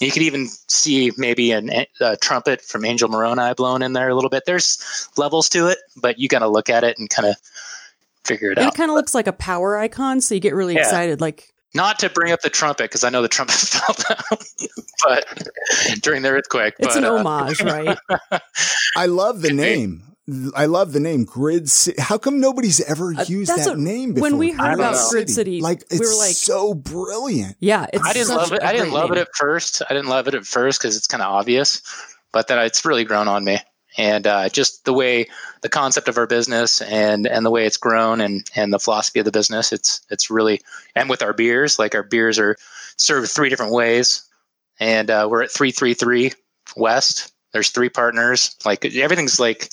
[0.00, 4.14] You could even see maybe an, a trumpet from Angel Moroni blown in there a
[4.14, 4.44] little bit.
[4.46, 7.34] There's levels to it, but you got to look at it and kind of
[8.24, 8.74] figure it And out.
[8.74, 10.80] it kind of looks like a power icon, so you get really Yeah.
[10.80, 11.20] excited.
[11.20, 14.38] Like, Not to bring up the trumpet because I know the trumpet fell down,
[15.04, 15.48] but
[16.02, 16.74] during the earthquake.
[16.78, 17.98] it's but, an uh, homage, right?
[18.96, 20.02] I love the name.
[20.54, 21.98] I love the name Grid City.
[22.02, 24.28] How come nobody's ever Uh, used that's that what- name before?
[24.28, 25.08] when we heard about know.
[25.10, 27.56] Grid City, like we were like, so brilliant.
[27.60, 28.62] yeah, it's I didn't love it.
[28.62, 29.80] I didn't great love it at first.
[29.88, 31.80] I didn't love it at first because it's kind of obvious,
[32.32, 33.58] but then it's really grown on me.
[33.96, 35.28] And uh, just the way
[35.62, 39.18] the concept of our business and and the way it's grown and and the philosophy
[39.18, 40.60] of the business, it's it's really
[40.94, 42.56] and with our beers, like our beers are
[42.96, 44.22] served three different ways,
[44.78, 46.32] and uh, we're at three three three
[46.76, 47.32] West.
[47.52, 48.54] There's three partners.
[48.66, 49.64] Like everything's like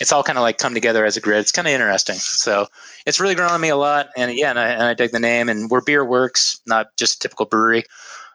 [0.00, 1.40] it's all kind of like come together as a grid.
[1.40, 2.14] It's kind of interesting.
[2.16, 2.68] So
[3.04, 4.10] it's really grown on me a lot.
[4.16, 5.48] And yeah, and I, and I dig the name.
[5.48, 7.84] And we're Beer Works, not just a typical brewery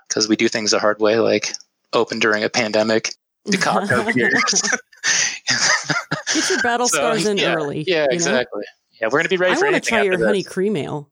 [0.08, 1.54] because we do things the hard way, like
[1.94, 3.15] open during a pandemic,
[3.67, 4.62] our beers.
[6.34, 7.84] Get your battle So, scars in yeah, early.
[7.88, 8.13] Yeah, you know?
[8.13, 8.63] exactly.
[9.00, 9.67] Yeah, we're gonna be ready for anything.
[9.67, 11.10] I want to try your after honey cream ale.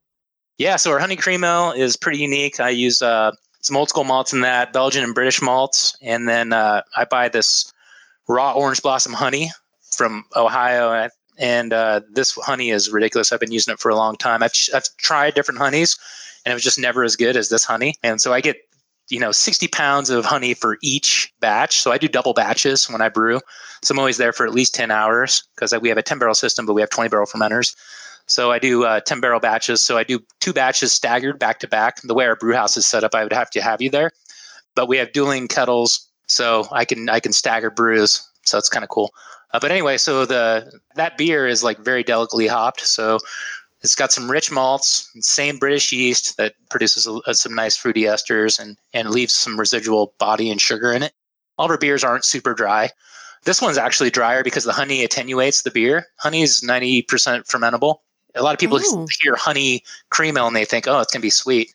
[0.58, 2.60] Yeah, so our honey cream ale is pretty unique.
[2.60, 6.54] I use uh, some old school malts in that, Belgian and British malts, and then
[6.54, 7.72] uh, I buy this
[8.28, 9.52] raw orange blossom honey
[9.92, 13.32] from Ohio, and- and uh, this honey is ridiculous.
[13.32, 14.44] I've been using it for a long time.
[14.44, 15.98] I've I've tried different honeys,
[16.46, 17.96] and it was just never as good as this honey.
[18.04, 18.58] And so I get
[19.10, 21.80] you know 60 pounds of honey for each batch.
[21.80, 23.40] So I do double batches when I brew.
[23.84, 26.36] So I'm always there for at least 10 hours because we have a 10 barrel
[26.36, 27.76] system, but we have 20 barrel fermenters.
[28.28, 29.82] So I do uh, 10 barrel batches.
[29.82, 32.02] So I do two batches staggered back to back.
[32.04, 34.12] The way our brew house is set up, I would have to have you there.
[34.76, 38.26] But we have dueling kettles, so I can I can stagger brews.
[38.44, 39.12] So it's kind of cool.
[39.52, 42.82] Uh, but anyway, so the that beer is like very delicately hopped.
[42.82, 43.18] So
[43.82, 48.60] it's got some rich malts, same British yeast that produces a, some nice fruity esters
[48.60, 51.14] and and leaves some residual body and sugar in it.
[51.58, 52.90] All of our beers aren't super dry.
[53.46, 56.08] This one's actually drier because the honey attenuates the beer.
[56.18, 57.06] Honey is 90%
[57.48, 58.00] fermentable.
[58.36, 59.08] A lot of people Oh.
[59.22, 61.74] hear honey cream ale and they think, oh, it's going to be sweet.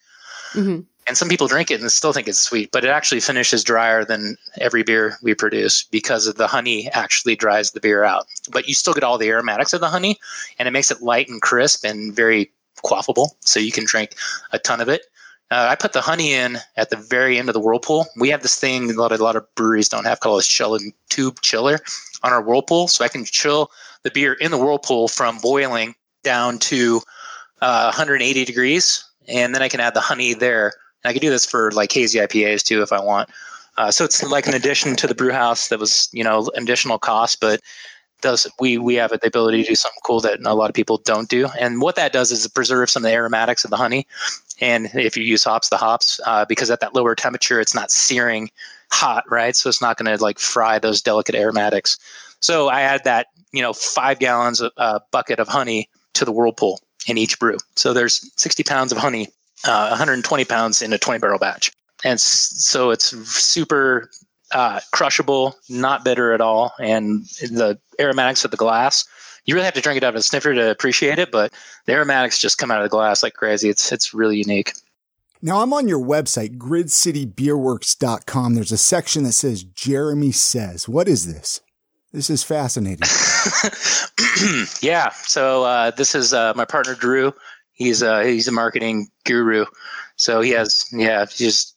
[0.53, 3.63] hmm And some people drink it and still think it's sweet, but it actually finishes
[3.63, 8.27] drier than every beer we produce because of the honey actually dries the beer out.
[8.51, 10.19] But you still get all the aromatics of the honey
[10.59, 12.51] and it makes it light and crisp and very
[12.83, 13.31] quaffable.
[13.41, 14.15] So you can drink
[14.53, 15.03] a ton of it.
[15.51, 18.07] Uh, I put the honey in at the very end of the whirlpool.
[18.17, 20.93] We have this thing that a lot of breweries don't have called a shell and
[21.11, 21.81] tube chiller
[22.23, 22.89] on our whirlpool.
[22.89, 23.71] So I can chill
[24.03, 27.03] the beer in the whirlpool from boiling down to
[27.61, 29.05] uh, 180 degrees.
[29.29, 30.73] And then I can add the honey there.
[31.05, 33.29] And I can do this for like hazy IPAs too if I want.
[33.77, 36.99] Uh, so it's like an addition to the brew house that was, you know, additional
[36.99, 37.61] cost, but
[38.21, 40.99] does we we have the ability to do something cool that a lot of people
[41.05, 41.47] don't do.
[41.61, 44.07] And what that does is it preserves some of the aromatics of the honey.
[44.61, 47.91] And if you use hops, the hops, uh, because at that lower temperature, it's not
[47.91, 48.51] searing
[48.91, 49.55] hot, right?
[49.55, 51.99] So it's not going to like fry those delicate aromatics.
[52.41, 56.33] So I add that, you know, five gallons of uh, bucket of honey to the
[56.33, 57.59] whirlpool in each brew.
[57.77, 59.29] So there's 60 pounds of honey,
[59.65, 61.73] uh, 120 pounds in a 20 barrel batch.
[62.05, 64.11] And so it's super
[64.53, 66.73] uh, crushable, not bitter at all.
[66.79, 69.05] And the aromatics of the glass,
[69.47, 71.53] you really have to drink it out of a snifter to appreciate it, but
[71.87, 73.69] the aromatics just come out of the glass like crazy.
[73.69, 74.73] It's, it's really unique.
[75.43, 78.55] Now I'm on your website, gridcitybeerworks.com.
[78.55, 80.89] There's a section that says Jeremy says.
[80.89, 81.61] What is this?
[82.13, 83.07] This is fascinating.
[84.81, 85.11] yeah.
[85.11, 87.35] So uh, this is uh, my partner Drew.
[87.75, 89.67] He's uh, he's a marketing guru.
[90.17, 91.75] So he has yeah he's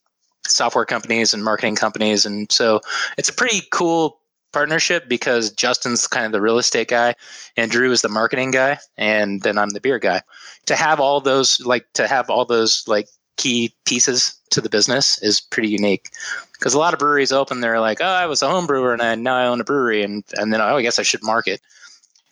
[0.47, 2.81] software companies and marketing companies, and so
[3.17, 4.19] it's a pretty cool
[4.53, 7.15] partnership because Justin's kind of the real estate guy,
[7.57, 10.21] and Drew is the marketing guy, and then I'm the beer guy.
[10.67, 13.07] To have all those like to have all those like
[13.38, 16.10] key pieces to the business is pretty unique
[16.53, 19.01] because a lot of breweries open they're like oh i was a home brewer and
[19.01, 21.62] I, now i own a brewery and, and then oh i guess i should market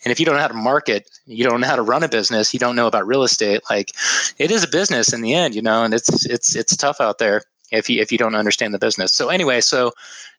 [0.06, 2.08] And if you don't know how to market, you don't know how to run a
[2.08, 3.92] business, you don't know about real estate, like
[4.38, 7.18] it is a business in the end, you know, and it's it's it's tough out
[7.18, 7.42] there
[7.72, 9.12] if you if you don't understand the business.
[9.14, 9.92] So anyway, so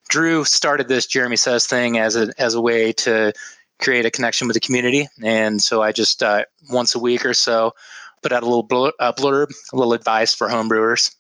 [0.09, 3.33] Drew started this Jeremy Says thing as a as a way to
[3.79, 7.35] create a connection with the community, and so I just uh, once a week or
[7.35, 7.75] so
[8.23, 11.15] put out a little blurb, a blurb, a little advice for homebrewers.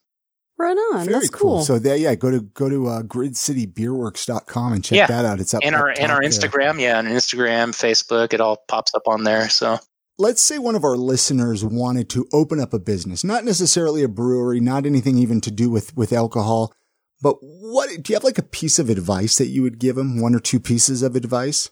[0.58, 1.04] Right on.
[1.04, 1.60] Very That's cool.
[1.62, 5.06] So there, yeah, go to go to uh, gridcitybeerworks.com and check Yeah.
[5.06, 5.40] that out.
[5.40, 6.30] It's up in our in top our there.
[6.30, 9.48] Instagram, yeah, on Instagram, Facebook, it all pops up on there.
[9.48, 9.78] So
[10.18, 14.08] Let's say one of our listeners wanted to open up a business, not necessarily a
[14.08, 16.72] brewery, not anything even to do with with alcohol,
[17.20, 20.20] but what do you have like a piece of advice that you would give them?
[20.22, 21.70] One or two pieces of advice?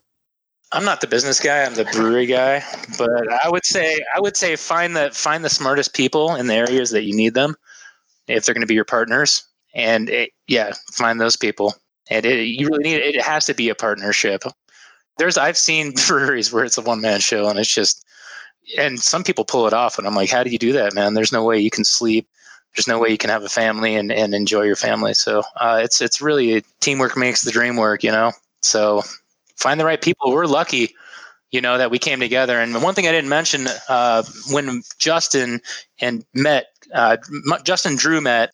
[0.73, 1.63] I'm not the business guy.
[1.63, 2.63] I'm the brewery guy.
[2.99, 6.55] But I would say I would say find the find the smartest people in the
[6.55, 7.55] areas that you need them
[8.29, 9.45] if they're going to be your partners.
[9.75, 11.75] And it, yeah, find those people.
[12.11, 13.21] And it, you really need it.
[13.23, 14.43] Has to be a partnership.
[15.19, 18.05] There's I've seen breweries where it's a one man show and it's just
[18.79, 21.15] and some people pull it off and I'm like, how do you do that, man?
[21.15, 22.29] There's no way you can sleep.
[22.75, 25.15] There's no way you can have a family and, and enjoy your family.
[25.15, 28.33] So uh, it's it's really teamwork makes the dream work, you know.
[28.63, 29.03] So
[29.57, 30.33] find the right people.
[30.33, 30.95] We're lucky,
[31.53, 32.59] you know, that we came together.
[32.59, 35.61] And one thing I didn't mention uh, when Justin
[36.01, 37.17] and met, uh,
[37.65, 38.53] Justin Drew met.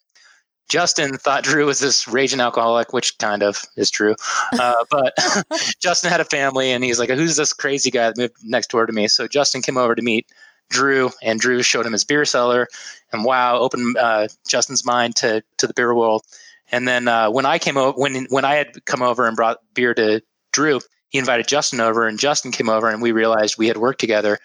[0.68, 4.14] Justin thought Drew was this raging alcoholic, which kind of is true.
[4.52, 5.14] Uh, but
[5.80, 8.86] Justin had a family, and he's like, "Who's this crazy guy that moved next door
[8.86, 10.26] to me?" So Justin came over to meet
[10.70, 12.68] Drew, and Drew showed him his beer cellar,
[13.12, 16.22] and wow, opened uh, Justin's mind to to the beer world.
[16.72, 19.58] And then uh, when I came over, when when I had come over and brought
[19.74, 23.66] beer to Drew, he invited Justin over, and Justin came over, and we realized we
[23.66, 24.38] had worked together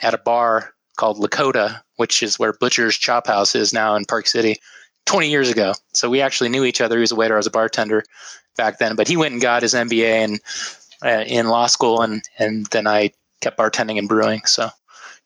[0.00, 4.26] at a bar called Lakota, which is where Butcher's Chop House is now in Park
[4.26, 4.56] City,
[5.06, 5.72] 20 years ago.
[5.94, 6.96] So we actually knew each other.
[6.96, 8.04] He was a waiter, I was a bartender
[8.56, 8.96] back then.
[8.96, 10.40] But he went and got his MBA and
[11.04, 14.42] uh, in law school, and and then I kept bartending and brewing.
[14.46, 14.70] So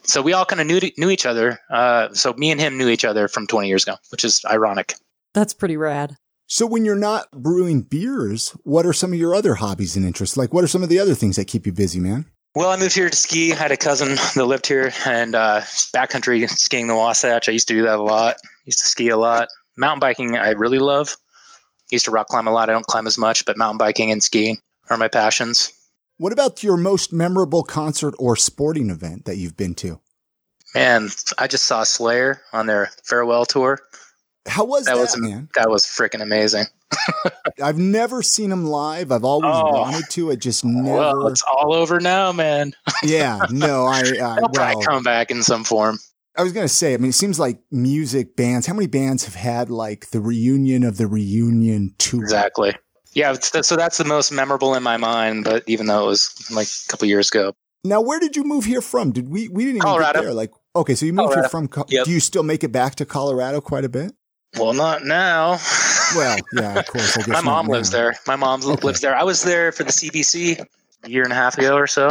[0.02, 1.58] so we all kind of knew knew each other.
[1.70, 4.94] Uh, so me and him knew each other from 20 years ago, which is ironic.
[5.34, 6.16] That's pretty rad.
[6.46, 10.36] So when you're not brewing beers, what are some of your other hobbies and interests?
[10.36, 12.26] Like what are some of the other things that keep you busy, man?
[12.54, 13.52] Well, I moved here to ski.
[13.52, 15.60] I had a cousin that lived here and uh,
[15.94, 17.48] backcountry skiing the Wasatch.
[17.48, 18.36] I used to do that a lot.
[18.64, 19.48] Used to ski a lot.
[19.76, 21.16] Mountain biking, I really love.
[21.90, 22.68] Used to rock climb a lot.
[22.68, 24.58] I don't climb as much, but mountain biking and skiing
[24.90, 25.72] are my passions.
[26.16, 30.00] What about your most memorable concert or sporting event that you've been to?
[30.74, 31.08] Man,
[31.38, 33.80] I just saw Slayer on their farewell tour.
[34.46, 35.48] How was that, That was man?
[35.54, 36.66] That was freaking amazing.
[37.62, 39.12] I've never seen him live.
[39.12, 39.72] I've always Oh.
[39.72, 40.30] wanted to.
[40.30, 40.96] I just never.
[40.98, 42.72] Well, it's all over now, man.
[43.02, 44.00] yeah, no, I.
[44.00, 44.04] Uh, I
[44.36, 45.98] They'll probably well, come back in some form.
[46.36, 46.94] I was gonna say.
[46.94, 48.66] I mean, it seems like music bands.
[48.66, 52.22] How many bands have had like the reunion of the reunion tour?
[52.22, 52.74] Exactly.
[53.12, 55.44] Yeah, it's- so that's the most memorable in my mind.
[55.44, 57.52] But even though it was like a couple years ago,
[57.84, 59.10] Now, where did you move here from?
[59.12, 59.48] Did we?
[59.48, 60.20] We didn't even Colorado.
[60.20, 60.34] get there.
[60.34, 61.68] Like, okay, so you moved here from.
[61.88, 62.04] Yep.
[62.04, 64.12] Do you still make it back to Colorado quite a bit?
[64.58, 65.58] Well, not now.
[66.16, 67.16] Well, yeah, of course.
[67.16, 67.98] I guess my mom lives now.
[67.98, 68.14] there.
[68.26, 68.86] My mom Okay.
[68.86, 69.16] lives there.
[69.16, 70.64] I was there for the CBC
[71.04, 72.10] a year and a half ago or so.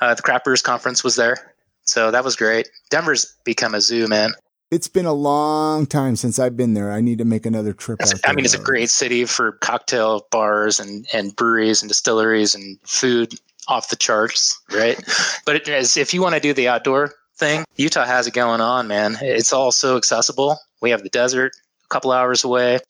[0.00, 1.54] Uh, the Craft Brewers Conference was there,
[1.84, 2.68] so that was great.
[2.90, 4.32] Denver's become a zoo, man.
[4.70, 6.90] It's been a long time since I've been there.
[6.90, 8.18] I need to make another trip out there.
[8.24, 12.78] I mean, it's a great city for cocktail bars and, and breweries and distilleries and
[12.82, 13.34] food
[13.68, 14.98] off the charts, right?
[15.44, 18.88] But it, if you want to do the outdoor thing, Utah has it going on,
[18.88, 19.18] man.
[19.20, 20.56] It's all so accessible.
[20.80, 21.52] We have the desert
[21.92, 22.80] couple hours away.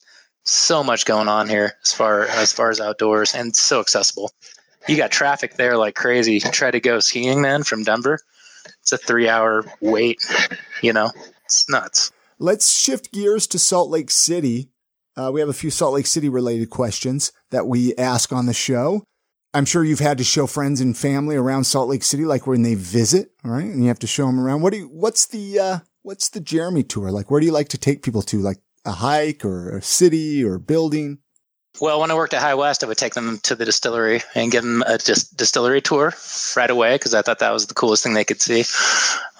[0.44, 4.32] So much going on here as far as far as outdoors, and so accessible.
[4.88, 6.40] You got traffic there like crazy.
[6.40, 8.18] Try to go skiing, man, from Denver.
[8.80, 10.18] It's a three-hour wait.
[10.80, 11.10] You know,
[11.44, 12.10] it's nuts.
[12.40, 14.70] Let's shift gears to Salt Lake City.
[15.16, 18.54] Uh, we have a few Salt Lake City related questions that we ask on the
[18.54, 19.04] show.
[19.54, 22.62] I'm sure you've had to show friends and family around Salt Lake City, like when
[22.62, 23.64] they visit, right?
[23.66, 24.62] And you have to show them around.
[24.62, 27.12] What do you, what's the, uh, what's the Jeremy tour?
[27.12, 28.38] Like, where do you like to take people to?
[28.38, 31.18] Like a hike or a city or building?
[31.80, 34.52] Well, when I worked at High West, I would take them to the distillery and
[34.52, 36.12] give them a dis- distillery tour
[36.54, 38.64] right away because I thought that was the coolest thing they could see.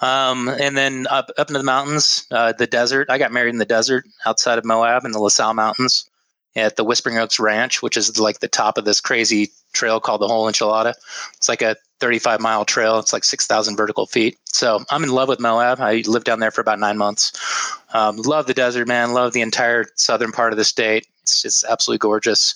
[0.01, 3.09] Um, and then up up into the mountains, uh, the desert.
[3.09, 6.09] I got married in the desert outside of Moab in the La Sal Mountains
[6.55, 10.21] at the Whispering Oaks Ranch, which is like the top of this crazy trail called
[10.21, 10.93] the Whole Enchilada.
[11.35, 12.99] It's like a 35 mile trail.
[12.99, 14.37] It's like 6,000 vertical feet.
[14.45, 15.79] So I'm in love with Moab.
[15.79, 17.31] I lived down there for about nine months.
[17.93, 19.13] Um, love the desert, man.
[19.13, 21.07] Love the entire southern part of the state.
[21.23, 22.53] It's, it's absolutely gorgeous.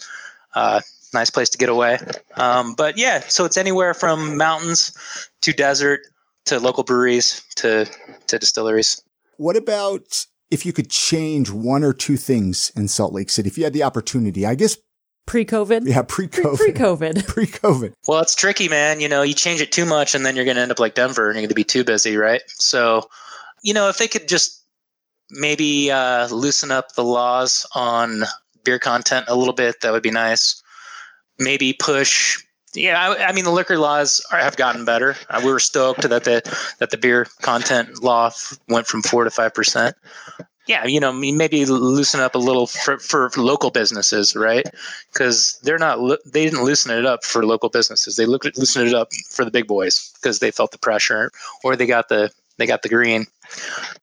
[0.53, 0.81] Uh,
[1.13, 1.97] nice place to get away.
[2.35, 4.91] Um, but yeah, so it's anywhere from mountains
[5.41, 6.01] to desert
[6.45, 7.85] to local breweries to
[8.27, 9.01] to distilleries.
[9.37, 13.47] What about if you could change one or two things in Salt Lake City?
[13.47, 14.77] If you had the opportunity, I guess
[15.27, 15.85] Pre-COVID.
[15.85, 16.55] Yeah, pre-COVID.
[16.55, 17.27] Pre-COVID.
[17.27, 17.93] Pre-COVID.
[18.07, 19.01] Well, it's tricky, man.
[19.01, 20.95] You know, you change it too much, and then you're going to end up like
[20.95, 22.41] Denver, and you're going to be too busy, right?
[22.47, 23.09] So,
[23.61, 24.63] you know, if they could just
[25.29, 28.23] maybe uh, loosen up the laws on
[28.63, 30.63] beer content a little bit, that would be nice.
[31.37, 32.41] Maybe push.
[32.73, 35.15] Yeah, I, I mean the liquor laws are, have gotten better.
[35.29, 36.41] Uh, we were stoked that the
[36.79, 39.95] that the beer content law f- went from four to five percent.
[40.67, 44.65] Yeah, you know, maybe loosen up a little for, for local businesses, right?
[45.13, 48.17] Because they're not they didn't loosen it up for local businesses.
[48.17, 51.31] They looked loosened it up for the big boys because they felt the pressure
[51.63, 53.27] or they got the they got the green.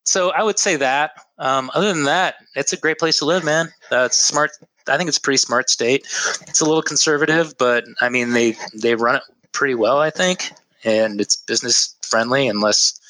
[0.05, 1.13] So I would say that.
[1.39, 3.67] Um, other than that, it's a great place to live, man.
[3.93, 4.53] Uh, it's smart.
[4.89, 6.07] I think it's a pretty smart state.
[6.47, 9.23] It's a little conservative, but I mean they they run it
[9.53, 10.53] pretty well, I think,
[10.85, 13.01] and it's business friendly unless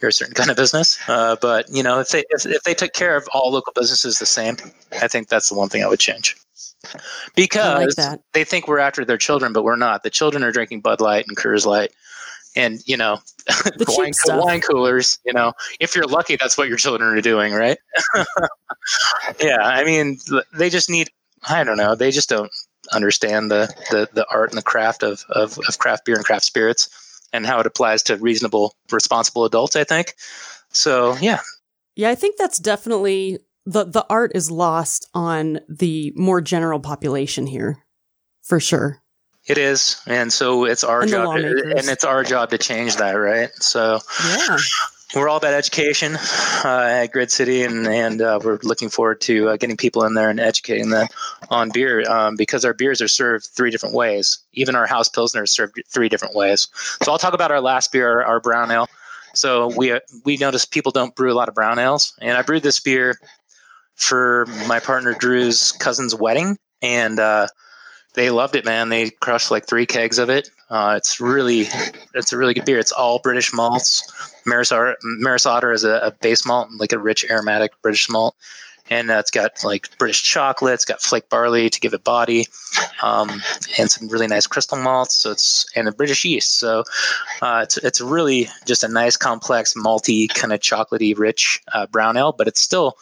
[0.00, 0.98] you're a certain kind of business.
[1.08, 4.18] Uh, but you know, if they if, if they took care of all local businesses
[4.18, 4.56] the same,
[5.00, 6.36] I think that's the one thing I would change.
[7.36, 10.02] Because like they think we're after their children, but we're not.
[10.02, 11.92] The children are drinking Bud Light and Coors Light
[12.54, 13.84] and you know the
[14.26, 17.78] wine, wine, coolers you know if you're lucky that's what your children are doing right?
[19.40, 20.18] Yeah i mean
[20.54, 21.10] they just need
[21.48, 22.50] i don't know they just don't
[22.92, 26.44] understand the the, the art and the craft of, of, of craft beer and craft
[26.44, 26.88] spirits
[27.32, 30.14] and how it applies to reasonable responsible adults i think.
[30.70, 31.40] So yeah.
[31.94, 37.46] Yeah i think that's definitely the the art is lost on the more general population
[37.46, 37.78] here
[38.42, 39.01] for sure
[39.46, 42.96] it is, and so it's our and job, to, and it's our job to change
[42.96, 43.50] that, right?
[43.56, 44.58] So, yeah,
[45.14, 46.16] we're all about education
[46.64, 50.14] uh, at Grid City, and and uh, we're looking forward to uh, getting people in
[50.14, 51.08] there and educating them
[51.50, 54.38] on beer um, because our beers are served three different ways.
[54.52, 56.68] Even our house pilsner is served three different ways.
[57.02, 58.88] So I'll talk about our last beer, our, our brown ale.
[59.34, 62.62] So we we notice people don't brew a lot of brown ales, and I brewed
[62.62, 63.18] this beer
[63.94, 67.48] for my partner Drew's cousin's wedding, and uh,
[68.14, 68.88] they loved it, man.
[68.88, 70.50] They crushed like three kegs of it.
[70.68, 71.66] Uh, it's really,
[72.14, 72.78] it's a really good beer.
[72.78, 74.10] It's all British malts.
[74.46, 78.34] Maris Maris Otter is a, a, base malt, like a rich aromatic British malt,
[78.90, 80.74] and uh, it's got like British chocolate.
[80.74, 82.46] It's got flake barley to give it body,
[83.02, 83.30] um,
[83.78, 85.16] and some really nice crystal malts.
[85.16, 86.58] So it's and a British yeast.
[86.58, 86.84] So
[87.40, 92.16] uh, it's it's really just a nice, complex, malty, kind of chocolatey, rich uh, brown
[92.16, 92.96] ale, but it's still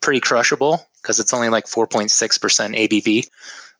[0.00, 3.28] pretty crushable because it's only like 4.6% ABV.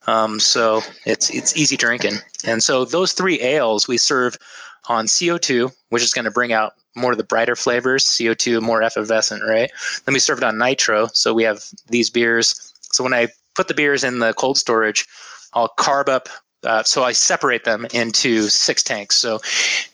[0.07, 2.15] Um, so it's it's easy drinking.
[2.45, 4.37] And so those three ales we serve
[4.87, 8.81] on CO2, which is going to bring out more of the brighter flavors, CO2 more
[8.81, 9.71] effervescent, right?
[10.05, 11.07] Then we serve it on nitro.
[11.13, 12.73] So we have these beers.
[12.91, 15.07] So when I put the beers in the cold storage,
[15.53, 16.29] I'll carb up.
[16.63, 19.17] Uh, so I separate them into six tanks.
[19.17, 19.39] So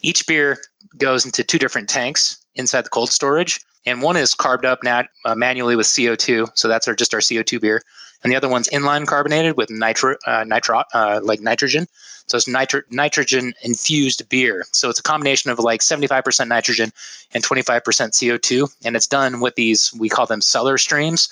[0.02, 0.60] each beer
[0.98, 5.10] goes into two different tanks inside the cold storage, and one is carved up nat-
[5.26, 6.50] uh, manually with CO2.
[6.56, 7.82] So that's our just our CO2 beer
[8.24, 11.88] and the other one's inline carbonated with nitro, uh, nitro uh, like nitrogen.
[12.28, 14.66] So it's nitro- nitrogen infused beer.
[14.72, 16.94] So it's a combination of like 75% nitrogen
[17.34, 18.74] and 25% CO2.
[18.86, 21.28] And it's done with these, we call them cellar streams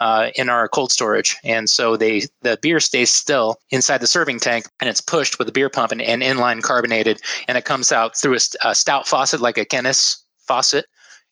[0.00, 1.36] uh, in our cold storage.
[1.44, 5.48] And so they the beer stays still inside the serving tank and it's pushed with
[5.48, 7.20] a beer pump and, and inline carbonated.
[7.46, 10.86] And it comes out through a, a stout faucet like a Guinness faucet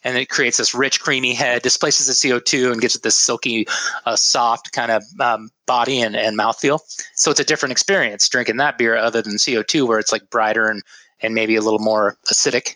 [0.09, 3.67] and it creates this rich, creamy head, displaces the CO2, and gives it this silky,
[4.07, 6.81] uh, soft kind of um, body and, and mouthfeel.
[7.15, 10.67] So it's a different experience drinking that beer other than CO2, where it's like brighter
[10.67, 10.83] and,
[11.21, 12.75] and maybe a little more acidic.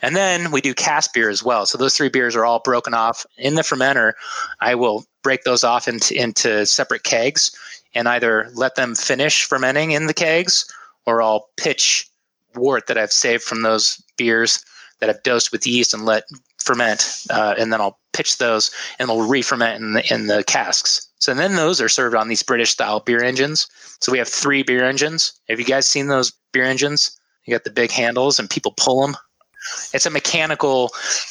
[0.00, 1.66] And then we do cask beer as well.
[1.66, 4.14] So those three beers are all broken off in the fermenter.
[4.60, 7.50] I will break those off into, into separate kegs
[7.94, 10.72] and either let them finish fermenting in the kegs
[11.04, 12.08] or I'll pitch
[12.54, 14.64] wort that I've saved from those beers
[15.00, 16.24] that I've dosed with yeast and let
[16.66, 21.08] ferment, uh, and then I'll pitch those and they'll re-ferment in the in the casks.
[21.18, 23.66] So then those are served on these British style beer engines.
[24.00, 25.32] So we have three beer engines.
[25.48, 27.18] Have you guys seen those beer engines?
[27.44, 29.16] You got the big handles and people pull them.
[29.92, 30.90] It's a mechanical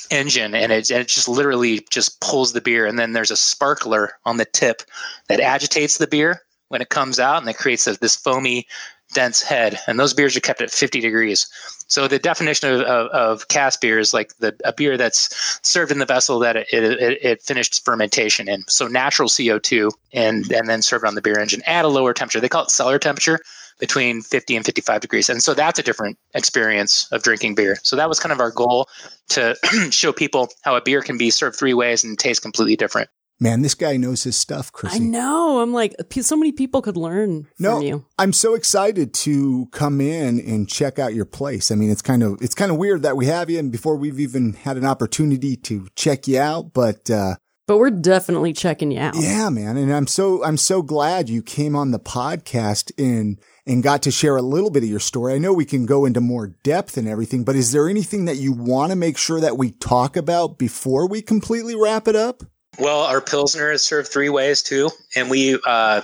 [0.09, 4.13] engine and it, it just literally just pulls the beer and then there's a sparkler
[4.25, 4.81] on the tip
[5.29, 8.67] that agitates the beer when it comes out and it creates a, this foamy
[9.15, 11.47] dense head, and those beers are kept at 50 degrees.
[11.87, 15.91] So the definition of, of, of cask beer is like the, a beer that's served
[15.91, 18.63] in the vessel that it, it, it, finished fermentation in.
[18.67, 22.39] So natural CO2 and, and then served on the beer engine at a lower temperature.
[22.39, 23.39] They call it cellar temperature
[23.79, 25.29] between 50 and 55 degrees.
[25.29, 27.77] And so that's a different experience of drinking beer.
[27.83, 28.87] So that was kind of our goal
[29.29, 29.55] to
[29.89, 33.09] show people how a beer can be served three ways and taste completely different.
[33.39, 34.95] Man, this guy knows his stuff, Chris.
[34.95, 35.61] I know.
[35.61, 38.05] I'm like, so many people could learn no, from you.
[38.17, 41.69] I'm so excited to come in and check out your place.
[41.69, 43.97] I mean, it's kind of, it's kind of weird that we have you and before
[43.97, 47.35] we've even had an opportunity to check you out, but, uh,
[47.67, 49.15] But we're definitely checking you out.
[49.17, 49.75] Yeah, man.
[49.75, 54.11] And I'm so, I'm so glad you came on the podcast and, and got to
[54.11, 55.33] share a little bit of your story.
[55.33, 58.37] I know we can go into more depth and everything, but is there anything that
[58.37, 62.43] you want to make sure that we talk about before we completely wrap it up?
[62.79, 64.89] Well, our Pilsner is served three ways too.
[65.15, 66.01] And we uh,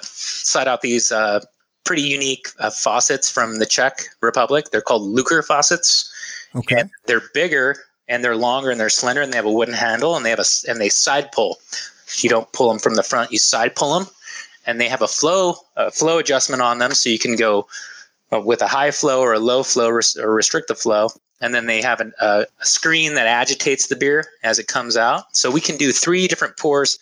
[0.55, 1.43] out these uh,
[1.83, 4.71] pretty unique uh, faucets from the Czech Republic.
[4.71, 6.09] They're called Lukr faucets.
[6.55, 6.81] Okay.
[6.81, 7.75] And they're bigger
[8.07, 10.39] and they're longer and they're slender and they have a wooden handle and they have
[10.39, 11.57] a and they side pull.
[12.19, 14.07] You don't pull them from the front; you side pull them,
[14.65, 17.67] and they have a flow a flow adjustment on them, so you can go
[18.33, 21.07] uh, with a high flow or a low flow or restrict the flow.
[21.41, 25.35] And then they have an, a screen that agitates the beer as it comes out.
[25.35, 26.99] So we can do three different pours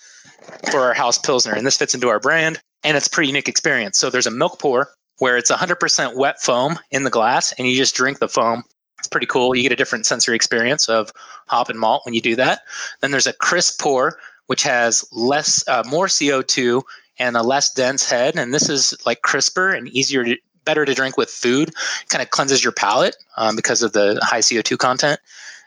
[0.72, 3.98] for our house pilsner, and this fits into our brand and it's pretty unique experience.
[3.98, 7.76] So there's a milk pour where it's 100% wet foam in the glass and you
[7.76, 8.64] just drink the foam.
[8.98, 9.56] It's pretty cool.
[9.56, 11.12] You get a different sensory experience of
[11.48, 12.62] hop and malt when you do that.
[13.02, 14.18] Then there's a crisp pour
[14.48, 16.82] which has less uh, more CO2
[17.20, 20.94] and a less dense head and this is like crisper and easier to better to
[20.94, 21.74] drink with food.
[22.10, 25.20] Kind of cleanses your palate um, because of the high CO2 content.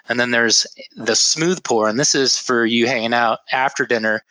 [0.09, 0.67] And then there's
[0.97, 4.25] the smooth pour and this is for you hanging out after dinner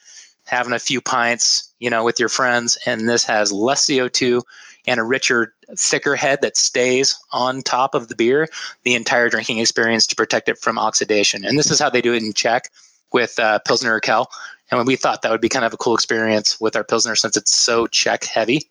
[0.52, 4.42] having a few pints, you know, with your friends, and this has less CO2
[4.86, 8.48] and a richer, thicker head that stays on top of the beer
[8.84, 11.46] the entire drinking experience to protect it from oxidation.
[11.46, 12.70] And this is how they do it in Czech
[13.14, 14.26] with uh, Pilsner Urquell.
[14.72, 17.38] And we thought that would be kind of a cool experience with our Pilsner since
[17.38, 18.68] it's so Czech heavy.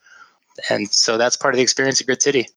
[0.69, 2.49] And so that's part of the experience of Grid City.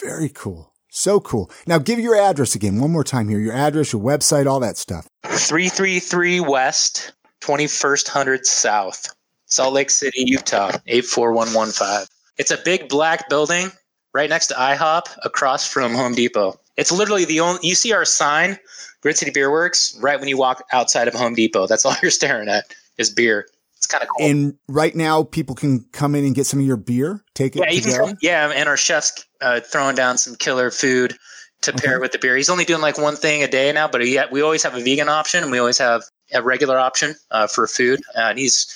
[0.00, 0.72] Very cool.
[0.90, 1.50] So cool.
[1.66, 3.38] Now give your address again one more time here.
[3.38, 5.06] Your address, your website, all that stuff.
[5.24, 9.14] 333 West 21st 100 South,
[9.46, 12.06] Salt Lake City, Utah, 84115.
[12.38, 13.70] It's a big black building
[14.14, 16.58] right next to IHOP across from Home Depot.
[16.76, 18.58] It's literally the only, you see our sign,
[19.00, 21.66] Grid City Beer Works, right when you walk outside of Home Depot.
[21.66, 23.46] That's all you're staring at is beer.
[23.82, 24.24] It's kind of cool.
[24.24, 27.64] And right now, people can come in and get some of your beer, take it.
[27.64, 31.18] Yeah, you can yeah, and our chef's uh, throwing down some killer food
[31.62, 32.36] to pair with the beer.
[32.36, 34.80] He's only doing like one thing a day now, but he, we always have a
[34.80, 38.00] vegan option and we always have a regular option uh, for food.
[38.16, 38.72] Uh, and he's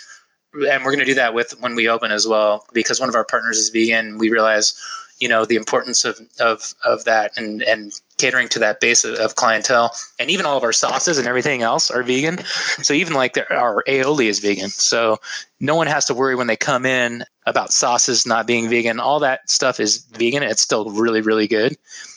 [0.53, 3.15] and we're going to do that with when we open as well because one of
[3.15, 4.19] our partners is vegan.
[4.19, 4.75] We realize,
[5.21, 9.35] you know, the importance of of of that and and catering to that base of,
[9.35, 9.95] clientele.
[10.19, 12.39] And even all of our sauces and everything else are vegan.
[12.83, 14.71] So even like our aioli is vegan.
[14.71, 15.19] So
[15.61, 19.01] no one has to worry when they come in about sauces not being vegan.
[19.01, 20.43] All that stuff is vegan.
[20.43, 21.77] It's still really really good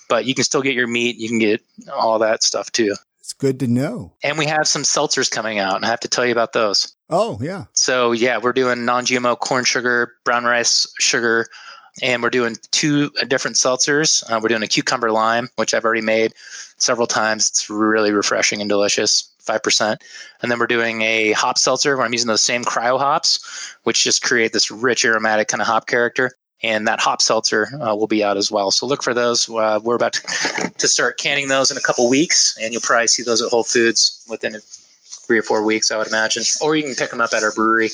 [0.09, 1.17] but you can still get your meat.
[1.17, 1.61] You can get
[1.93, 2.95] all that stuff too.
[3.19, 4.13] It's good to know.
[4.23, 6.95] And we have some seltzers coming out, and I have to tell you about those.
[7.09, 7.65] Oh, yeah.
[7.73, 11.47] So, yeah, we're doing non GMO corn sugar, brown rice sugar,
[12.01, 14.23] and we're doing two different seltzers.
[14.29, 16.33] Uh, we're doing a cucumber lime, which I've already made
[16.77, 17.49] several times.
[17.49, 20.01] It's really refreshing and delicious, 5%.
[20.41, 24.03] And then we're doing a hop seltzer where I'm using those same cryo hops, which
[24.03, 26.31] just create this rich aromatic kind of hop character
[26.61, 28.71] and that hop seltzer uh, will be out as well.
[28.71, 29.49] So look for those.
[29.49, 30.13] Uh, we're about
[30.77, 33.63] to, start canning those in a couple weeks, and you'll probably see those at Whole
[33.63, 34.57] Foods within
[35.29, 36.43] three or four weeks, I would imagine.
[36.61, 37.91] Or you can pick them up at our brewery,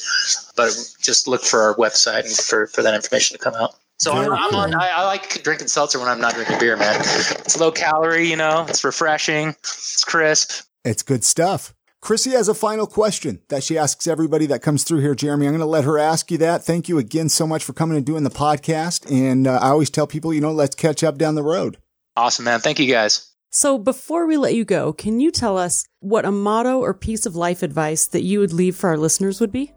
[0.56, 3.76] but just look for our website and for, for that information to come out.
[3.98, 4.74] So I'm, I'm, on.
[4.76, 7.00] I, I, like drinking seltzer when I'm not drinking beer, man.
[7.00, 8.66] It's low calorie, you know.
[8.68, 9.50] It's refreshing.
[9.50, 10.66] It's crisp.
[10.84, 11.74] It's good stuff.
[12.02, 15.16] Chrissy has a final question that she asks everybody that comes through here.
[15.16, 16.64] Jeremy, I'm going to let her ask you that.
[16.64, 19.10] Thank you again so much for coming and doing the podcast.
[19.10, 21.78] And uh, I always tell people, you know, let's catch up down the road.
[22.16, 22.60] Awesome, man.
[22.60, 23.32] Thank you guys.
[23.50, 27.26] So before we let you go, can you tell us what a motto or piece
[27.26, 29.72] of life advice that you would leave for our listeners would be?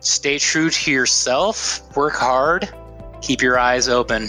[0.00, 2.68] Stay true to yourself, work hard,
[3.20, 4.28] keep your eyes open.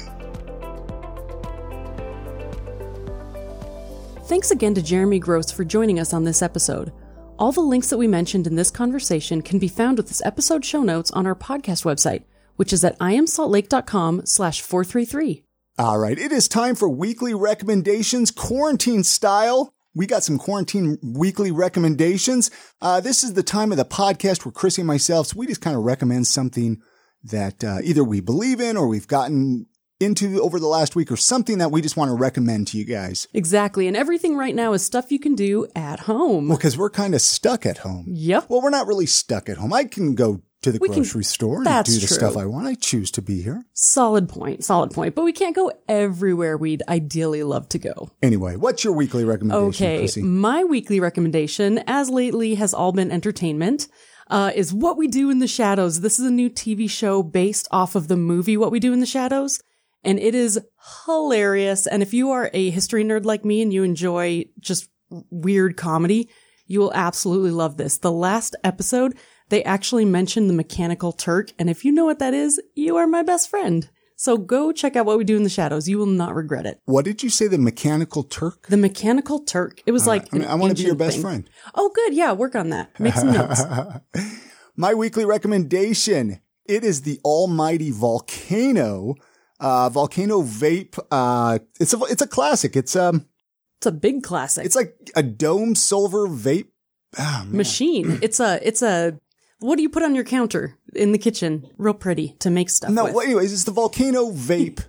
[4.26, 6.94] Thanks again to Jeremy Gross for joining us on this episode.
[7.38, 10.64] All the links that we mentioned in this conversation can be found with this episode
[10.64, 12.24] show notes on our podcast website,
[12.56, 15.44] which is at iamsaltlake.com slash 433.
[15.78, 16.18] All right.
[16.18, 19.74] It is time for weekly recommendations, quarantine style.
[19.94, 22.52] We got some quarantine weekly recommendations.
[22.82, 25.62] Uh, this is the time of the podcast where Chrissy and myself, so we just
[25.62, 26.82] kind of recommend something
[27.24, 29.68] that uh, either we believe in or we've gotten
[30.00, 32.84] into over the last week or something that we just want to recommend to you
[32.86, 33.28] guys.
[33.34, 33.88] Exactly.
[33.88, 36.48] And everything right now is stuff you can do at home.
[36.48, 38.06] Well, because we're kind of stuck at home.
[38.10, 38.50] Yep.
[38.50, 39.74] Well, we're not really stuck at home.
[39.74, 42.18] I can go to the we grocery can, store and do the true.
[42.18, 42.68] stuff I want.
[42.68, 43.64] I choose to be here.
[43.74, 44.64] Solid point.
[44.64, 45.16] Solid point.
[45.16, 48.12] But we can't go everywhere we'd ideally love to go.
[48.22, 49.86] Anyway, what's your weekly recommendation?
[49.86, 50.00] Okay.
[50.00, 50.22] Chrissy?
[50.22, 53.88] My weekly recommendation, as lately has all been entertainment,
[54.32, 56.02] uh, is What We Do in the Shadows.
[56.02, 59.00] This is a new TV show based off of the movie What We Do in
[59.00, 59.62] the Shadows
[60.04, 60.60] and it is
[61.06, 61.88] hilarious.
[61.88, 64.90] And if you are a history nerd like me and you enjoy just
[65.30, 66.30] weird comedy,
[66.66, 67.98] You will absolutely love this.
[67.98, 69.18] The last episode,
[69.50, 73.08] they actually mentioned the mechanical Turk, and if you know what that is, you are
[73.08, 73.90] my best friend.
[74.22, 75.90] So go check out what we do in the shadows.
[75.90, 76.80] You will not regret it.
[76.86, 77.48] What did you say?
[77.48, 78.68] The mechanical Turk?
[78.68, 79.82] The mechanical Turk.
[79.88, 81.24] It was like I, mean, I want to be your best thing.
[81.24, 81.50] friend.
[81.74, 82.14] Oh, good.
[82.14, 83.00] Yeah, work on that.
[83.00, 83.64] Make some notes.
[84.76, 86.40] My weekly recommendation.
[86.66, 89.16] It is the almighty volcano,
[89.60, 91.00] uh, volcano vape.
[91.10, 92.76] Uh, it's a, it's a classic.
[92.76, 93.26] It's, um,
[93.80, 94.68] It's a big classic.
[94.68, 96.68] it's like a dome silver vape.
[97.18, 97.58] Man.
[97.58, 98.20] machine.
[98.22, 99.20] It's a, it's a,
[99.62, 101.68] what do you put on your counter in the kitchen?
[101.78, 103.14] Real pretty to make stuff No, with.
[103.16, 104.84] well, anyways, it's the volcano vape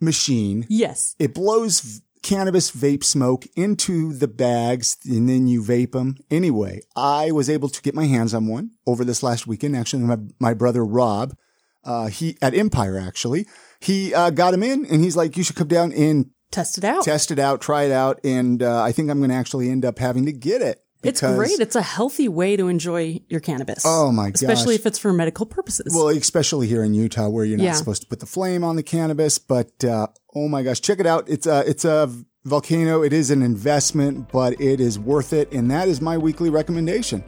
[0.00, 0.66] machine.
[0.68, 1.14] Yes.
[1.18, 6.16] It blows v- cannabis vape smoke into the bags and then you vape them.
[6.30, 9.76] Anyway, I was able to get my hands on one over this last weekend.
[9.76, 11.36] Actually, my, my brother Rob,
[11.84, 13.46] uh, he at Empire actually,
[13.80, 16.84] he, uh, got him in and he's like, you should come down and Test it
[16.84, 17.02] out.
[17.04, 18.20] test it out, try it out.
[18.24, 20.80] And, uh, I think I'm going to actually end up having to get it.
[21.02, 21.60] It's great.
[21.60, 23.84] It's a healthy way to enjoy your cannabis.
[23.86, 24.42] Oh my gosh.
[24.42, 25.92] Especially if it's for medical purposes.
[25.94, 27.72] Well, especially here in Utah, where you're not Yeah.
[27.74, 29.38] supposed to put the flame on the cannabis.
[29.38, 31.28] But uh, oh my gosh, check it out!
[31.28, 32.10] It's a it's a
[32.44, 33.02] volcano.
[33.02, 37.22] It is an investment, but it is worth it, and that is my weekly recommendation.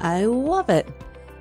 [0.00, 0.88] I love it.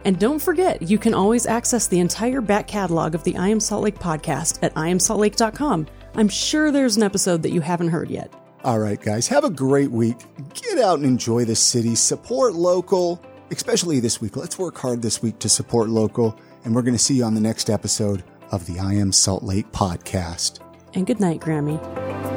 [0.05, 3.61] And don't forget, you can always access the entire back catalog of the I Am
[3.61, 5.87] Salt Lake podcast at iamsaltlake.com.
[6.15, 8.31] I'm sure there's an episode that you haven't heard yet.
[8.63, 10.15] All right, guys, have a great week.
[10.53, 11.95] Get out and enjoy the city.
[11.95, 14.37] Support local, especially this week.
[14.37, 17.33] Let's work hard this week to support local, and we're going to see you on
[17.35, 20.59] the next episode of the I Am Salt Lake podcast.
[20.93, 22.32] And good night, Grammy.